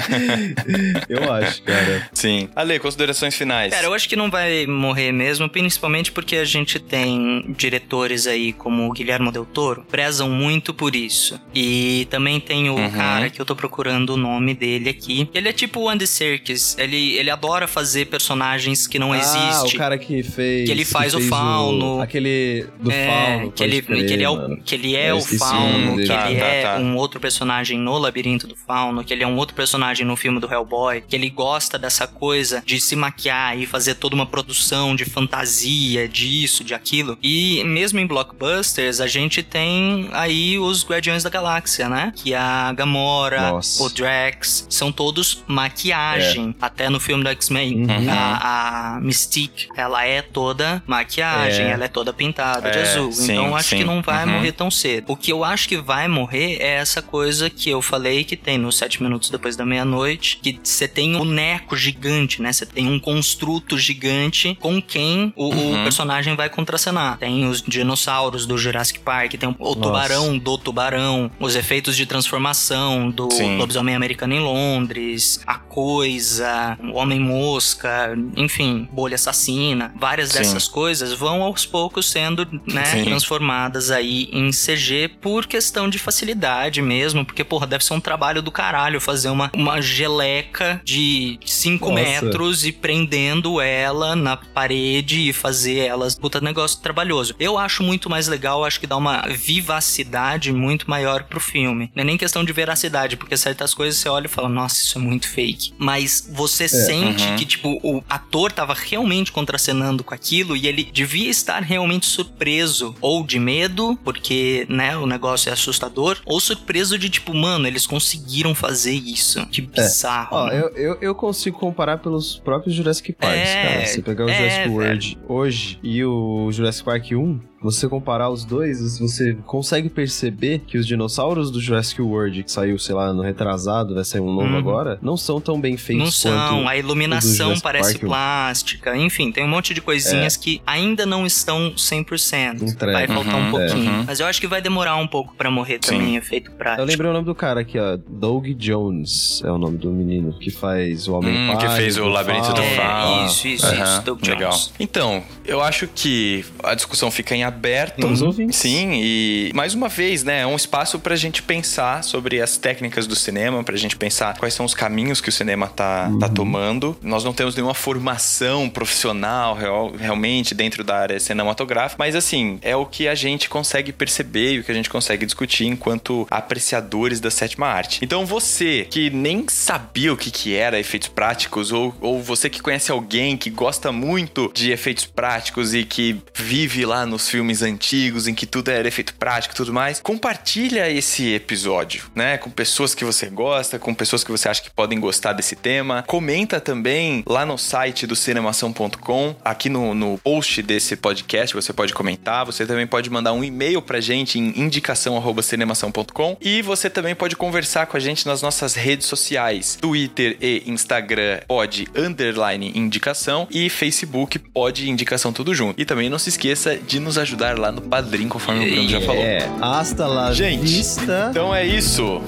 eu 1.10 1.32
acho, 1.32 1.62
cara. 1.63 2.10
Sim. 2.13 2.50
Ale, 2.56 2.80
considerações 2.80 3.36
finais. 3.36 3.74
Cara, 3.74 3.88
eu 3.88 3.94
acho 3.94 4.08
que 4.08 4.15
não 4.15 4.30
vai 4.30 4.65
morrer 4.65 5.12
mesmo, 5.12 5.50
principalmente 5.50 6.12
porque 6.12 6.36
a 6.38 6.46
gente 6.46 6.80
tem 6.80 7.46
diretores 7.58 8.28
aí 8.28 8.54
como 8.54 8.88
o 8.88 8.91
Guilherme 8.91 9.32
Del 9.32 9.46
Toro, 9.46 9.86
prezam 9.89 10.30
muito 10.30 10.74
por 10.74 10.96
isso. 10.96 11.39
E 11.54 12.08
também 12.10 12.39
tem 12.39 12.70
o 12.70 12.76
Uhum. 12.76 12.91
cara 12.91 13.30
que 13.30 13.39
eu 13.41 13.46
tô 13.46 13.56
procurando 13.56 14.12
o 14.13 14.18
nome 14.18 14.54
dele 14.54 14.89
aqui. 14.89 15.30
Ele 15.34 15.48
é 15.50 15.54
tipo 15.54 15.80
o 15.82 15.89
Andy 15.89 16.06
Serkis. 16.06 16.78
Ele, 16.78 17.13
ele 17.13 17.30
adora 17.30 17.68
fazer 17.68 18.06
personagens 18.06 18.86
que 18.88 19.00
não 19.00 19.12
Ah, 19.13 19.18
existem. 19.18 19.76
o 19.76 19.78
cara 19.78 19.98
que 19.98 20.22
fez. 20.24 20.65
Que 20.65 20.72
ele 20.72 20.84
faz 20.86 21.13
o 21.13 21.18
fez 21.18 21.30
Fauno. 21.30 22.02
aquele 22.02 22.68
do 22.80 22.91
É, 22.91 23.08
Fauno. 23.08 23.52
que 23.52 23.63
ele, 23.63 23.82
crer, 23.82 24.06
que 24.06 24.13
ele 24.13 24.24
é 24.24 24.30
o, 24.30 24.58
que 24.58 24.76
ele 24.76 24.96
é 24.96 25.13
o 25.13 25.18
o 25.18 25.22
Fauno, 25.22 25.96
que 25.96 26.02
ele 26.02 26.08
Tá, 26.08 26.32
é 26.32 26.62
tá, 26.62 26.74
tá. 26.76 26.80
um 26.80 26.96
outro 26.98 27.20
personagem 27.20 27.80
no 27.95 28.01
Labirinto 28.01 28.47
do 28.47 28.55
Fauno, 28.55 29.03
que 29.03 29.13
ele 29.13 29.23
é 29.23 29.27
um 29.27 29.38
outro 29.38 29.55
personagem 29.55 30.05
no 30.05 30.15
filme 30.15 30.39
do 30.39 30.51
Hellboy, 30.51 31.01
que 31.01 31.15
ele 31.15 31.29
gosta 31.29 31.77
dessa 31.79 32.05
coisa 32.08 32.62
de 32.65 32.79
se 32.79 32.95
maquiar 32.95 33.58
e 33.58 33.65
fazer 33.65 33.95
toda 33.95 34.15
uma 34.15 34.25
produção 34.25 34.95
de 34.95 35.05
fantasia, 35.05 36.08
disso, 36.08 36.63
de 36.63 36.73
aquilo. 36.73 37.17
E 37.21 37.63
mesmo 37.63 37.99
em 37.99 38.05
blockbusters, 38.08 38.99
a 38.99 39.08
gente 39.08 39.41
tem 39.41 40.10
aí 40.13 40.58
os 40.60 40.86
Guardiões 40.86 41.23
da 41.23 41.29
Galáxia, 41.29 41.88
né? 41.89 42.12
Que 42.15 42.34
a 42.34 42.71
Gamora, 42.73 43.51
Nossa. 43.51 43.84
o 43.84 43.89
Drax, 43.89 44.67
são 44.69 44.91
todos 44.91 45.43
maquiagem. 45.47 46.55
Até 46.62 46.89
no 46.89 46.99
filme 46.99 47.23
do 47.23 47.29
X-Men, 47.29 47.86
Uhum. 47.86 48.10
a, 48.10 48.95
a 48.95 48.99
Mystique, 49.01 49.67
ela 49.75 50.05
é 50.05 50.21
toda 50.21 50.81
maquiagem, 50.88 51.65
É. 51.65 51.71
ela 51.71 51.86
é 51.86 51.88
toda 51.88 52.12
pintada 52.13 52.69
de 52.71 52.77
É, 52.77 52.81
azul. 52.81 53.12
sim, 53.12 53.31
então 53.34 53.55
acho 53.55 53.69
sim. 53.69 53.77
que 53.77 53.84
não 53.84 54.01
vai 54.01 54.25
Uhum. 54.25 54.31
morrer 54.34 54.51
tão 54.51 54.69
cedo. 54.71 55.05
O 55.12 55.15
que 55.15 55.31
eu 55.31 55.43
acho 55.43 55.67
que 55.67 55.77
vai 55.77 56.08
morrer 56.08 56.58
é 56.60 56.75
essa 56.75 57.01
coisa 57.01 57.49
que 57.49 57.69
eu 57.75 57.81
falei 57.81 58.23
que 58.23 58.35
tem 58.35 58.57
nos 58.57 58.77
sete 58.77 59.01
minutos 59.03 59.29
depois 59.29 59.55
da 59.55 59.65
meia-noite, 59.65 60.39
que 60.41 60.59
você 60.63 60.88
tem 60.88 61.15
um 61.15 61.19
boneco 61.19 61.75
gigante, 61.75 62.41
né? 62.41 62.51
Você 62.51 62.65
tem 62.65 62.88
um 62.89 62.99
construto 62.99 63.77
gigante 63.77 64.57
com 64.59 64.81
quem 64.81 65.33
o, 65.35 65.45
o 65.49 65.55
Uhum. 65.75 65.83
personagem 65.83 66.35
vai 66.35 66.49
contracenar. 66.49 67.17
Tem 67.17 67.47
os 67.47 67.61
dinossauros 67.61 68.45
do 68.45 68.57
Jurassic 68.57 68.99
Park, 68.99 69.33
tem 69.33 69.49
o 69.49 69.55
Nossa. 69.59 69.79
tubarão 69.81 70.38
do 70.38 70.57
tubarão, 70.57 71.29
os 71.39 71.55
efeitos 71.55 71.95
de 71.95 72.05
transformação 72.05 73.09
do 73.09 73.29
Sim. 73.31 73.57
lobisomem 73.57 73.95
americano 73.95 74.33
em 74.33 74.39
Londres, 74.39 75.41
a 75.45 75.55
coisa, 75.55 76.77
o 76.81 76.97
homem-mosca, 76.97 78.17
enfim, 78.35 78.88
bolha 78.91 79.15
assassina. 79.15 79.93
Várias 79.99 80.29
Sim. 80.29 80.39
dessas 80.39 80.67
coisas 80.67 81.13
vão 81.13 81.41
aos 81.43 81.65
poucos 81.65 82.09
sendo, 82.09 82.47
né, 82.67 82.85
Sim. 82.85 83.03
transformadas 83.03 83.91
aí 83.91 84.29
em 84.31 84.49
CG 84.51 85.09
por 85.21 85.45
questão 85.45 85.89
de 85.89 85.97
facilidade 85.99 86.81
mesmo, 86.81 87.25
porque, 87.25 87.43
porra, 87.43 87.64
deve 87.65 87.84
ser 87.84 87.93
um 87.93 87.99
trabalho 87.99 88.41
do 88.41 88.51
caralho 88.51 88.99
fazer 89.01 89.30
uma, 89.30 89.51
uma 89.54 89.82
geleca 89.82 90.82
de 90.84 91.39
5 91.45 91.89
Nossa. 91.89 92.01
metros 92.01 92.65
e 92.65 92.71
prendendo 92.71 93.60
ela 93.62 94.15
na 94.15 94.38
parede 94.38 95.30
e 95.30 95.34
fazer 95.34 95.78
elas. 95.80 96.15
Puta 96.17 96.39
negócio 96.41 96.80
trabalhoso. 96.80 97.36
Eu 97.39 97.58
acho 97.58 97.84
muito 97.84 98.10
mais 98.10 98.28
legal, 98.28 98.63
acho 98.63 98.80
que 98.80 98.88
dá 98.88 98.97
uma 98.97 99.23
vivacidade 99.69 100.51
muito 100.51 100.89
maior 100.89 101.23
pro 101.23 101.39
filme. 101.39 101.91
Não 101.95 102.01
é 102.01 102.06
nem 102.06 102.17
questão 102.17 102.43
de 102.43 102.54
veracidade, 102.54 103.17
porque 103.17 103.36
certas 103.38 103.73
coisas 103.73 103.99
você 103.99 104.10
olha 104.10 104.25
e 104.28 104.30
fala, 104.30 104.47
nossa, 104.49 104.75
isso 104.84 104.97
é 104.97 105.01
muito 105.01 105.28
fake. 105.28 105.73
Mas 105.78 106.30
você 106.32 106.67
sente 106.67 107.25
Uhum. 107.25 107.36
que, 107.36 107.45
tipo, 107.45 107.80
o 107.84 108.04
ator 108.10 108.51
tava 108.51 108.73
realmente 108.73 109.32
contracenando 109.32 110.04
com 110.04 110.13
aquilo 110.13 110.56
e 110.56 110.67
ele 110.67 110.84
devia 110.84 111.30
estar 111.30 111.62
realmente 111.63 112.06
surpreso. 112.06 112.95
Ou 113.01 113.23
de 113.25 113.39
medo, 113.39 113.97
porque, 114.04 114.65
né, 114.69 114.95
o 114.97 115.06
negócio 115.06 115.49
é 115.49 115.54
assustador, 115.54 116.17
ou 116.25 116.39
surpreso 116.39 116.97
de, 116.97 117.10
tipo, 117.10 117.34
mano, 117.34 117.55
eles 117.63 117.86
conseguiram 117.88 118.54
fazer 118.56 118.94
isso. 118.94 119.46
Que 119.48 119.62
bizarro. 119.62 120.30
Ó, 120.32 120.48
né? 120.48 120.60
eu, 120.60 120.70
eu, 120.70 120.98
eu 121.02 121.15
consigo 121.15 121.58
comparar 121.58 121.98
pelos 121.98 122.38
próprios 122.39 122.76
Jurassic 122.76 123.13
Parks, 123.13 123.38
É, 123.39 123.63
cara. 123.63 123.86
Você 123.86 124.02
pegar 124.02 124.26
o 124.26 124.30
é, 124.30 124.38
Jurassic. 124.38 124.70
World 124.70 125.18
hoje 125.28 125.80
e 125.84 126.04
o 126.04 126.52
Jurassic 126.52 126.86
Park 126.86 127.12
1, 127.12 127.39
você 127.65 127.89
comparar 127.89 128.30
os 128.30 128.45
dois, 128.45 128.99
você 128.99 129.36
consegue 129.45 129.89
perceber 129.89 130.60
que 130.65 130.78
os 130.78 130.86
dinossauros 130.88 131.49
do 131.51 131.60
Jurassic 131.60 132.01
World, 132.01 132.43
que 132.43 132.51
saiu, 132.51 132.78
sei 132.80 132.95
lá, 132.95 133.12
no 133.13 133.21
retrasado, 133.21 133.95
vai 133.95 134.04
sair 134.06 134.21
um 134.21 134.34
novo 134.34 134.45
Uhum. 134.49 134.58
agora, 134.58 134.99
não 135.01 135.17
são 135.17 135.41
tão 135.41 135.60
bem 135.60 135.75
feitos 135.78 136.04
Não 136.06 136.12
são, 136.12 136.32
quanto... 136.60 136.69
a 136.69 136.78
iluminação 136.78 137.60
parece 137.60 137.93
Park, 137.93 138.06
plástica, 138.06 138.95
enfim, 138.97 139.32
tem 139.32 139.43
um 139.43 139.47
monte 139.47 139.73
de 139.73 139.82
coisinhas 139.82 140.38
que 140.38 140.62
ainda 140.65 141.06
não 141.06 141.25
estão 141.25 141.73
100%. 141.75 142.62
Entregue. 142.62 142.93
Vai 142.93 143.08
faltar 143.08 143.36
Uhum, 143.36 143.47
um 143.47 143.51
pouquinho. 143.51 143.91
uhum. 143.91 144.04
Mas 144.06 144.19
eu 144.19 144.28
acho 144.28 144.39
que 144.39 144.47
vai 144.47 144.62
demorar 144.62 144.95
um 144.97 145.08
pouco 145.08 145.34
pra 145.36 145.49
morrer 145.49 145.80
Sim. 145.84 145.97
também, 145.97 146.15
efeito 146.15 146.51
prático. 146.51 146.82
Eu 146.82 146.86
lembrei 146.86 147.10
o 147.10 147.13
nome 147.13 147.25
do 147.25 147.36
cara 147.36 147.62
aqui, 147.62 147.80
ó. 147.80 147.97
Doug 148.08 148.47
Jones 148.49 149.41
é 149.43 149.51
o 149.51 149.58
nome 149.58 149.78
do 149.78 149.89
menino 149.91 150.38
que 150.39 150.51
faz 150.51 151.08
o 151.08 151.13
Homem 151.15 151.36
Hum, 151.49 151.58
que 151.58 151.67
fez 151.69 151.97
o 151.97 152.08
Labirinto 152.08 152.54
do 152.54 152.62
É, 152.62 152.75
Fauno. 152.75 153.25
isso, 153.28 153.47
isso, 153.47 153.65
Aham, 153.65 153.84
isso, 153.84 154.01
Doug 154.04 154.19
Jones. 154.21 154.36
Legal. 154.39 154.60
Então, 154.80 155.23
eu 155.45 155.62
acho 155.62 155.88
que 155.88 156.45
a 156.63 156.75
discussão 156.75 157.10
fica 157.10 157.36
em 157.36 157.43
aberto. 157.43 157.55
Para 158.02 158.12
os 158.12 158.22
ouvintes. 158.22 158.58
Sim, 158.58 158.91
e 158.96 159.52
mais 159.54 159.74
uma 159.74 159.88
vez, 159.89 160.24
né, 160.24 160.41
é 160.41 160.48
um 160.48 160.56
espaço 160.56 161.00
pra 161.00 161.15
gente 161.15 161.41
pensar 161.41 162.04
sobre 162.04 162.41
as 162.41 162.58
técnicas 162.58 163.08
do 163.08 163.15
cinema, 163.15 163.63
pra 163.63 163.76
gente 163.76 163.96
pensar 163.96 164.38
quais 164.38 164.54
são 164.54 164.65
os 164.65 164.74
caminhos 164.74 165.22
que 165.22 165.30
o 165.30 165.32
cinema 165.32 165.68
tá, 165.68 166.12
tá 166.20 166.30
tomando. 166.30 166.98
Nós 167.02 167.24
não 167.24 167.34
temos 167.34 167.56
nenhuma 167.56 167.74
formação 167.74 168.70
profissional 168.70 169.56
real- 169.56 169.94
realmente 169.98 170.54
dentro 170.54 170.84
da 170.84 170.98
área 170.98 171.20
cinematográfica, 171.20 171.96
mas 171.98 172.15
assim, 172.15 172.60
é 172.62 172.76
o 172.76 172.86
que 172.86 173.08
a 173.08 173.15
gente 173.15 173.50
consegue 173.50 173.91
perceber 173.91 174.54
e 174.54 174.60
o 174.60 174.63
que 174.63 174.72
a 174.72 174.76
gente 174.76 174.89
consegue 174.89 175.26
discutir 175.26 175.65
enquanto 175.65 176.28
apreciadores 176.30 177.20
da 177.20 177.32
sétima 177.32 177.68
arte. 177.68 178.00
Então 178.02 178.26
você 178.26 178.88
que 178.89 179.10
nem 179.10 179.46
sabia 179.50 180.13
o 180.13 180.18
que, 180.18 180.32
que 180.32 180.56
era 180.56 180.80
efeitos 180.80 181.08
práticos, 181.08 181.72
ou, 181.72 181.96
ou 182.02 182.22
você 182.22 182.50
que 182.50 182.62
conhece 182.62 182.91
alguém 182.91 183.38
que 183.38 183.50
gosta 183.50 183.91
muito 183.91 184.52
de 184.54 184.72
efeitos 184.72 185.06
práticos 185.06 185.74
e 185.74 185.84
que 185.84 186.18
vive 186.34 186.86
lá 186.86 187.06
nos 187.06 187.30
filmes 187.36 187.62
antigos 187.62 188.30
em 188.30 188.34
que 188.34 188.45
tudo 188.45 188.71
era 188.71 188.88
efeito 188.88 189.13
prático 189.15 189.54
e 189.54 189.58
tudo 189.58 189.74
mais, 189.74 190.00
compartilha 190.00 190.89
esse 190.89 191.34
episódio, 191.34 192.06
né? 192.15 192.38
Com 192.38 192.50
pessoas 192.50 192.95
que 192.95 193.04
você 193.04 193.26
gosta, 193.26 193.78
com 193.78 193.93
pessoas 193.93 194.24
que 194.24 194.32
você 194.32 194.48
acha 194.48 194.62
que 194.62 194.69
podem 194.69 194.98
gostar 195.02 195.34
desse 195.34 195.54
tema. 195.54 196.02
Comenta 196.08 196.62
também 196.62 197.26
lá 197.28 197.45
no 197.45 197.58
site 197.58 198.08
do 198.08 198.15
cinemação.com, 198.15 199.36
aqui 199.43 199.67
no, 199.67 199.93
no 199.93 200.17
post 200.19 200.62
desse 200.62 200.95
podcast, 200.95 201.54
você 201.54 201.74
pode 201.74 201.93
comentar, 201.93 202.45
você 202.45 202.65
também 202.65 202.88
pode 202.88 203.10
mandar 203.10 203.34
um 203.34 203.43
e-mail 203.43 203.82
pra 203.82 204.00
gente 204.00 204.39
em 204.39 204.58
indicação@cinemação.com 204.58 206.38
e 206.39 206.62
você 206.62 206.89
também 206.89 207.13
pode 207.13 207.36
conversar 207.36 207.88
com 207.88 207.98
a 207.98 208.00
gente 208.00 208.26
nas 208.26 208.41
nossas 208.41 208.76
redes 208.76 209.08
sociais, 209.08 209.78
Twitter 209.82 210.38
e 210.39 210.63
Instagram 210.67 211.41
pode 211.45 211.86
underline 211.93 212.71
indicação 212.74 213.45
e 213.52 213.69
Facebook 213.69 214.39
pode 214.39 214.89
indicação 214.89 215.34
tudo 215.34 215.54
junto. 215.54 215.82
E 215.82 215.84
também 215.84 216.10
não 216.10 216.17
se 216.17 216.30
esqueça 216.30 216.78
de 216.78 216.98
nos 216.98 217.17
ajudar 217.17 217.24
ajudar 217.25 217.57
lá 217.57 217.71
no 217.71 217.81
Padrim, 217.81 218.27
conforme 218.29 218.65
o 218.67 218.71
Bruno 218.71 218.89
já 218.89 219.01
falou. 219.01 219.21
É, 219.23 219.49
hasta 219.61 220.07
lá 220.07 220.31
Gente, 220.31 220.61
vista. 220.61 221.27
então 221.31 221.53
é 221.53 221.65
isso. 221.65 222.21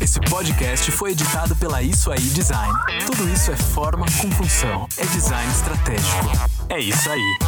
Esse 0.00 0.18
podcast 0.20 0.90
foi 0.92 1.12
editado 1.12 1.54
pela 1.56 1.82
Isso 1.82 2.10
Aí 2.10 2.18
Design. 2.20 2.72
Tudo 3.06 3.28
isso 3.32 3.50
é 3.52 3.56
forma 3.56 4.06
com 4.20 4.30
função. 4.30 4.86
É 4.96 5.04
design 5.06 5.52
estratégico. 5.52 6.30
É 6.68 6.78
isso 6.80 7.10
aí. 7.10 7.38